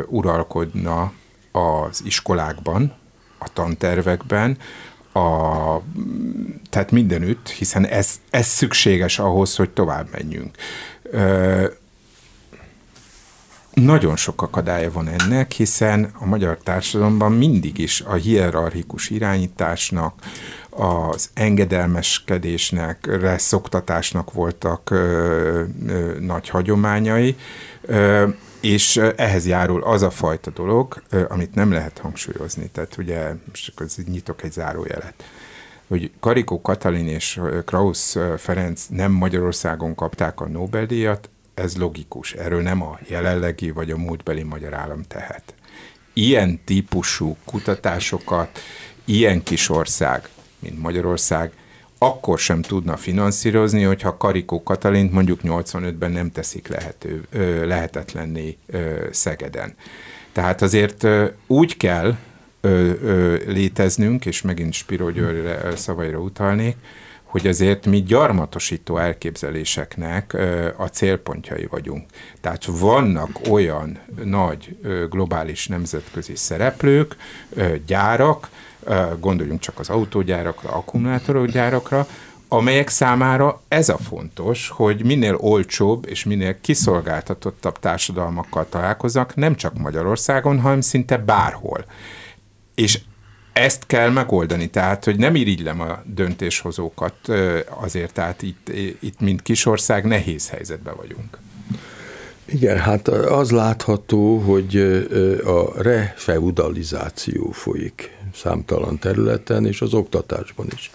uralkodna 0.05 1.11
az 1.51 2.01
iskolákban, 2.05 2.93
a 3.37 3.53
tantervekben, 3.53 4.57
a, 5.13 5.81
tehát 6.69 6.91
mindenütt, 6.91 7.49
hiszen 7.49 7.85
ez, 7.85 8.09
ez 8.29 8.45
szükséges 8.47 9.19
ahhoz, 9.19 9.55
hogy 9.55 9.69
tovább 9.69 10.07
menjünk. 10.11 10.55
Nagyon 13.73 14.15
sok 14.15 14.41
akadálya 14.41 14.91
van 14.91 15.07
ennek, 15.07 15.51
hiszen 15.51 16.11
a 16.19 16.25
magyar 16.25 16.57
társadalomban 16.57 17.31
mindig 17.31 17.77
is 17.77 18.01
a 18.01 18.13
hierarchikus 18.13 19.09
irányításnak, 19.09 20.13
az 20.69 21.29
engedelmeskedésnek, 21.33 23.19
reszoktatásnak 23.21 24.33
voltak 24.33 24.89
ö, 24.89 25.63
ö, 25.87 26.19
nagy 26.19 26.49
hagyományai, 26.49 27.35
ö, 27.81 28.27
és 28.67 28.97
ehhez 29.15 29.45
járul 29.45 29.83
az 29.83 30.01
a 30.01 30.09
fajta 30.09 30.51
dolog, 30.51 31.01
amit 31.27 31.55
nem 31.55 31.71
lehet 31.71 31.97
hangsúlyozni. 31.97 32.69
Tehát 32.71 32.97
ugye, 32.97 33.33
most 33.47 33.71
akkor 33.75 33.87
nyitok 34.05 34.43
egy 34.43 34.51
zárójelet 34.51 35.23
hogy 35.87 36.11
Karikó 36.19 36.61
Katalin 36.61 37.07
és 37.07 37.39
Krausz 37.65 38.17
Ferenc 38.37 38.85
nem 38.89 39.11
Magyarországon 39.11 39.95
kapták 39.95 40.39
a 40.39 40.47
Nobel-díjat, 40.47 41.29
ez 41.53 41.77
logikus. 41.77 42.33
Erről 42.33 42.61
nem 42.61 42.81
a 42.81 42.99
jelenlegi 43.07 43.71
vagy 43.71 43.91
a 43.91 43.97
múltbeli 43.97 44.43
magyar 44.43 44.73
állam 44.73 45.01
tehet. 45.07 45.53
Ilyen 46.13 46.59
típusú 46.65 47.35
kutatásokat, 47.45 48.59
ilyen 49.05 49.43
kis 49.43 49.69
ország, 49.69 50.29
mint 50.59 50.81
Magyarország, 50.81 51.51
akkor 51.97 52.39
sem 52.39 52.61
tudna 52.61 52.97
finanszírozni, 52.97 53.83
hogyha 53.83 54.17
Karikó 54.17 54.63
Katalint 54.63 55.11
mondjuk 55.11 55.39
85-ben 55.43 56.11
nem 56.11 56.31
teszik 56.31 56.67
lehető, 56.67 57.23
lehetetlenné 57.65 58.57
Szegeden. 59.11 59.75
Tehát 60.31 60.61
azért 60.61 61.07
úgy 61.47 61.77
kell 61.77 62.15
léteznünk, 63.45 64.25
és 64.25 64.41
megint 64.41 64.73
Spiro 64.73 65.11
Györgyre 65.11 65.75
szavaira 65.75 66.17
utalnék, 66.17 66.75
hogy 67.23 67.47
azért 67.47 67.85
mi 67.85 68.03
gyarmatosító 68.03 68.97
elképzeléseknek 68.97 70.33
a 70.77 70.87
célpontjai 70.87 71.67
vagyunk. 71.69 72.05
Tehát 72.41 72.65
vannak 72.65 73.39
olyan 73.49 73.99
nagy 74.23 74.77
globális 75.09 75.67
nemzetközi 75.67 76.35
szereplők, 76.35 77.15
gyárak, 77.85 78.49
gondoljunk 79.19 79.59
csak 79.59 79.79
az 79.79 79.89
autógyárakra, 79.89 80.69
akkumulátorgyárakra, 80.69 82.07
amelyek 82.47 82.89
számára 82.89 83.61
ez 83.67 83.89
a 83.89 83.97
fontos, 83.97 84.69
hogy 84.69 85.05
minél 85.05 85.35
olcsóbb 85.35 86.07
és 86.07 86.23
minél 86.23 86.61
kiszolgáltatottabb 86.61 87.79
társadalmakkal 87.79 88.65
találkoznak, 88.69 89.35
nem 89.35 89.55
csak 89.55 89.77
Magyarországon, 89.77 90.59
hanem 90.59 90.81
szinte 90.81 91.17
bárhol. 91.17 91.85
És 92.75 92.99
ezt 93.53 93.85
kell 93.85 94.09
megoldani, 94.09 94.69
tehát, 94.69 95.03
hogy 95.03 95.17
nem 95.17 95.35
irigylem 95.35 95.81
a 95.81 96.01
döntéshozókat 96.05 97.15
azért, 97.69 98.13
tehát 98.13 98.41
itt, 98.41 98.71
itt 98.99 99.19
mint 99.19 99.41
kisország 99.41 100.05
nehéz 100.05 100.49
helyzetben 100.49 100.95
vagyunk. 100.95 101.37
Igen, 102.45 102.77
hát 102.77 103.07
az 103.07 103.51
látható, 103.51 104.37
hogy 104.37 104.77
a 105.45 105.81
refeudalizáció 105.81 107.51
folyik 107.51 108.16
számtalan 108.37 108.99
területen, 108.99 109.65
és 109.65 109.81
az 109.81 109.93
oktatásban 109.93 110.67
is. 110.73 110.91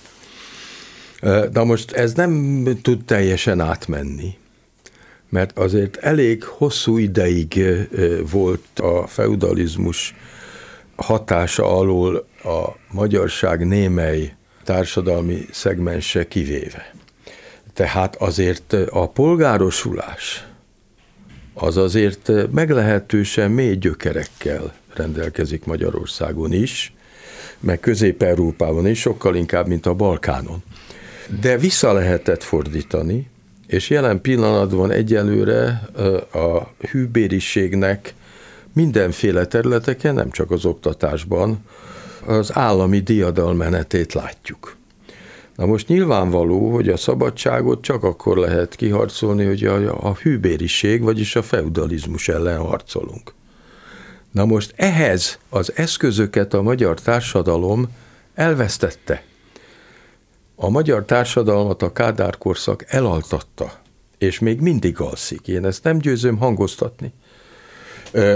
De 1.51 1.65
most 1.65 1.91
ez 1.91 2.13
nem 2.13 2.65
tud 2.83 3.05
teljesen 3.05 3.61
átmenni, 3.61 4.39
mert 5.29 5.59
azért 5.59 5.97
elég 5.97 6.45
hosszú 6.45 6.99
ideig 6.99 7.65
volt 8.31 8.79
a 8.79 9.07
feudalizmus 9.07 10.15
hatása 10.97 11.77
alól 11.77 12.27
a 12.45 12.69
magyarság 12.91 13.67
némely 13.67 14.35
társadalmi 14.65 15.47
szegmense 15.51 16.29
kivéve. 16.29 16.95
Tehát 17.75 18.17
azért 18.17 18.73
a 18.73 19.09
polgárosulás 19.09 20.47
az 21.55 21.77
azért 21.77 22.31
meglehetősen 22.51 23.51
mély 23.51 23.77
gyökerekkel 23.77 24.75
rendelkezik 24.95 25.65
Magyarországon 25.65 26.53
is, 26.53 26.93
meg 27.63 27.81
Közép-Európában 27.81 28.87
is, 28.87 29.01
sokkal 29.01 29.37
inkább, 29.37 29.67
mint 29.67 29.87
a 29.87 29.95
Balkánon. 29.95 30.63
De 31.41 31.59
vissza 31.59 31.93
lehetett 31.93 32.43
fordítani, 32.43 33.31
és 33.67 33.91
jelen 33.91 34.21
pillanatban 34.21 34.91
egyelőre 34.91 35.89
a 36.33 36.87
hűbériségnek 36.91 38.15
mindenféle 38.73 39.47
területeken, 39.47 40.15
nem 40.15 40.31
csak 40.31 40.51
az 40.51 40.65
oktatásban, 40.65 41.65
az 42.27 42.57
állami 42.57 43.01
diadalmenetét 43.01 44.13
látjuk. 44.13 44.77
Na 45.57 45.67
most 45.67 45.89
nyilvánvaló, 45.89 46.73
hogy 46.73 46.89
a 46.89 46.97
szabadságot 46.97 47.83
csak 47.83 48.05
akkor 48.05 48.37
lehet 48.37 48.75
kiharcolni, 48.75 49.45
hogy 49.45 49.65
a, 49.65 50.09
a 50.09 50.15
hűbériség, 50.15 51.03
vagyis 51.03 51.37
a 51.37 51.43
feudalizmus 51.43 52.29
ellen 52.29 52.59
harcolunk. 52.59 53.35
Na 54.33 54.45
most 54.45 54.73
ehhez 54.77 55.39
az 55.49 55.73
eszközöket 55.77 56.55
a 56.55 56.63
magyar 56.63 57.01
társadalom 57.01 57.89
elvesztette. 58.35 59.23
A 60.57 60.69
magyar 60.69 61.05
társadalmat 61.05 61.83
a 61.83 61.93
Kádár 61.93 62.39
korszak 62.39 62.85
elaltatta, 62.89 63.73
és 64.19 64.39
még 64.39 64.61
mindig 64.61 65.01
alszik. 65.01 65.49
Én 65.49 65.65
ezt 65.65 65.85
nem 65.85 65.99
győzöm 65.99 66.37
hangoztatni. 66.37 67.13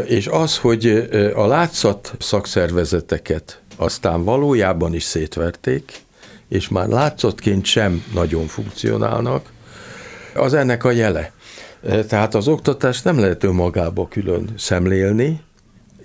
És 0.06 0.26
az, 0.26 0.58
hogy 0.58 0.86
a 1.34 1.46
látszat 1.46 2.14
szakszervezeteket 2.18 3.60
aztán 3.76 4.24
valójában 4.24 4.94
is 4.94 5.02
szétverték, 5.02 5.92
és 6.48 6.68
már 6.68 6.88
látszottként 6.88 7.64
sem 7.64 8.04
nagyon 8.14 8.46
funkcionálnak, 8.46 9.52
az 10.34 10.54
ennek 10.54 10.84
a 10.84 10.90
jele. 10.90 11.32
Tehát 12.08 12.34
az 12.34 12.48
oktatást 12.48 13.04
nem 13.04 13.18
lehet 13.18 13.44
önmagába 13.44 14.08
külön 14.08 14.50
szemlélni, 14.56 15.40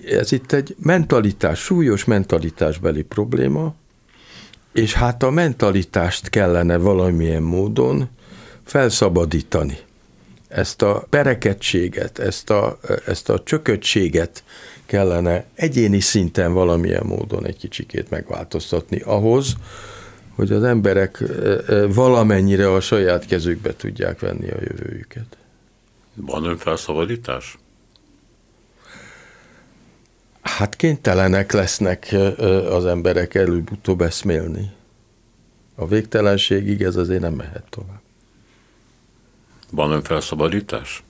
ez 0.06 0.32
itt 0.32 0.52
egy 0.52 0.76
mentalitás, 0.84 1.60
súlyos 1.60 2.06
mentalitásbeli 2.06 3.02
probléma, 3.02 3.76
és 4.74 4.94
hát 4.94 5.24
a 5.24 5.30
mentalitást 5.30 6.30
kellene 6.30 6.78
valamilyen 6.78 7.44
módon 7.44 8.10
felszabadítani. 8.64 9.78
Ezt 10.48 10.82
a 10.82 11.06
perekedtséget, 11.10 12.20
ezt 12.20 12.50
a, 12.50 12.80
ezt 13.06 13.30
a 13.30 13.44
csököttséget 13.44 14.44
kellene 14.86 15.46
egyéni 15.54 16.00
szinten 16.00 16.54
valamilyen 16.54 17.06
módon 17.06 17.46
egy 17.46 17.58
kicsikét 17.58 18.10
megváltoztatni 18.10 19.00
ahhoz, 19.00 19.54
hogy 20.36 20.52
az 20.52 20.64
emberek 20.64 21.24
valamennyire 21.94 22.74
a 22.74 22.80
saját 22.80 23.26
kezükbe 23.26 23.76
tudják 23.76 24.20
venni 24.20 24.50
a 24.50 24.58
jövőjüket. 24.60 25.38
Van 26.16 26.44
önfelszabadítás? 26.44 27.58
Hát 30.62 30.76
kénytelenek 30.76 31.52
lesznek 31.52 32.16
az 32.70 32.86
emberek 32.86 33.36
előbb-utóbb 33.36 34.02
eszmélni. 34.02 34.72
A 35.76 35.88
végtelenségig 35.88 36.82
ez 36.82 36.96
azért 36.96 37.22
nem 37.22 37.34
mehet 37.34 37.64
tovább. 37.70 38.02
Van 39.72 39.92
önfelszabadítás? 39.92 41.04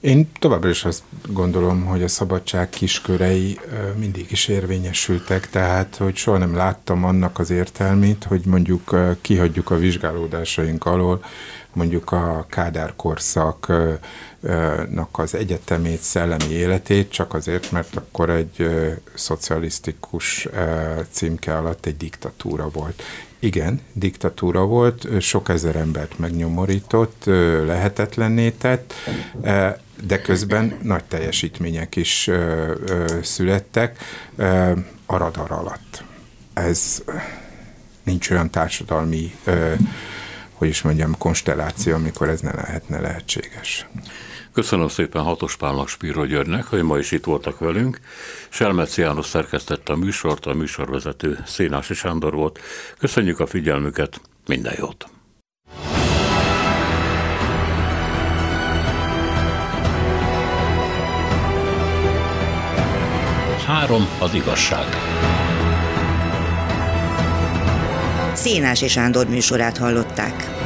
Én 0.00 0.30
továbbra 0.38 0.68
is 0.68 0.84
azt 0.84 1.02
gondolom, 1.28 1.84
hogy 1.84 2.02
a 2.02 2.08
szabadság 2.08 2.68
kiskörei 2.68 3.60
mindig 3.96 4.30
is 4.30 4.48
érvényesültek, 4.48 5.50
tehát 5.50 5.96
hogy 5.96 6.16
soha 6.16 6.38
nem 6.38 6.54
láttam 6.54 7.04
annak 7.04 7.38
az 7.38 7.50
értelmét, 7.50 8.24
hogy 8.24 8.42
mondjuk 8.44 8.96
kihagyjuk 9.20 9.70
a 9.70 9.76
vizsgálódásaink 9.76 10.86
alól 10.86 11.24
mondjuk 11.72 12.12
a 12.12 12.46
Kádár 12.48 12.92
korszaknak 12.96 14.08
az 15.12 15.34
egyetemét, 15.34 16.00
szellemi 16.00 16.50
életét, 16.50 17.10
csak 17.10 17.34
azért, 17.34 17.70
mert 17.70 17.96
akkor 17.96 18.30
egy 18.30 18.68
szocialisztikus 19.14 20.48
címke 21.10 21.56
alatt 21.56 21.86
egy 21.86 21.96
diktatúra 21.96 22.68
volt. 22.68 23.02
Igen, 23.38 23.80
diktatúra 23.92 24.64
volt, 24.64 25.20
sok 25.20 25.48
ezer 25.48 25.76
embert 25.76 26.18
megnyomorított, 26.18 27.22
lehetetlenné 27.66 28.50
tett, 28.50 28.94
de 30.06 30.20
közben 30.22 30.78
nagy 30.82 31.04
teljesítmények 31.04 31.96
is 31.96 32.30
születtek 33.22 33.98
a 35.06 35.16
radar 35.16 35.50
alatt. 35.50 36.04
Ez 36.52 37.02
nincs 38.02 38.30
olyan 38.30 38.50
társadalmi 38.50 39.34
hogy 40.58 40.68
is 40.68 40.82
mondjam, 40.82 41.18
konstelláció, 41.18 41.94
amikor 41.94 42.28
ez 42.28 42.40
ne 42.40 42.54
lehetne 42.54 43.00
lehetséges. 43.00 43.86
Köszönöm 44.52 44.88
szépen 44.88 45.22
Hatos 45.22 45.56
Pálnak 45.56 45.88
Spiro 45.88 46.24
Györgynek, 46.24 46.64
hogy 46.64 46.82
ma 46.82 46.98
is 46.98 47.12
itt 47.12 47.24
voltak 47.24 47.58
velünk. 47.58 48.00
Selmeci 48.48 49.00
János 49.00 49.26
szerkesztette 49.26 49.92
a 49.92 49.96
műsort, 49.96 50.46
a 50.46 50.54
műsorvezető 50.54 51.38
Szénási 51.46 51.94
Sándor 51.94 52.34
volt. 52.34 52.58
Köszönjük 52.98 53.40
a 53.40 53.46
figyelmüket, 53.46 54.20
minden 54.46 54.74
jót! 54.78 55.06
Három 63.66 64.08
az 64.20 64.34
igazság. 64.34 64.86
Szénási 68.38 68.88
Sándor 68.88 69.28
műsorát 69.28 69.78
hallották. 69.78 70.57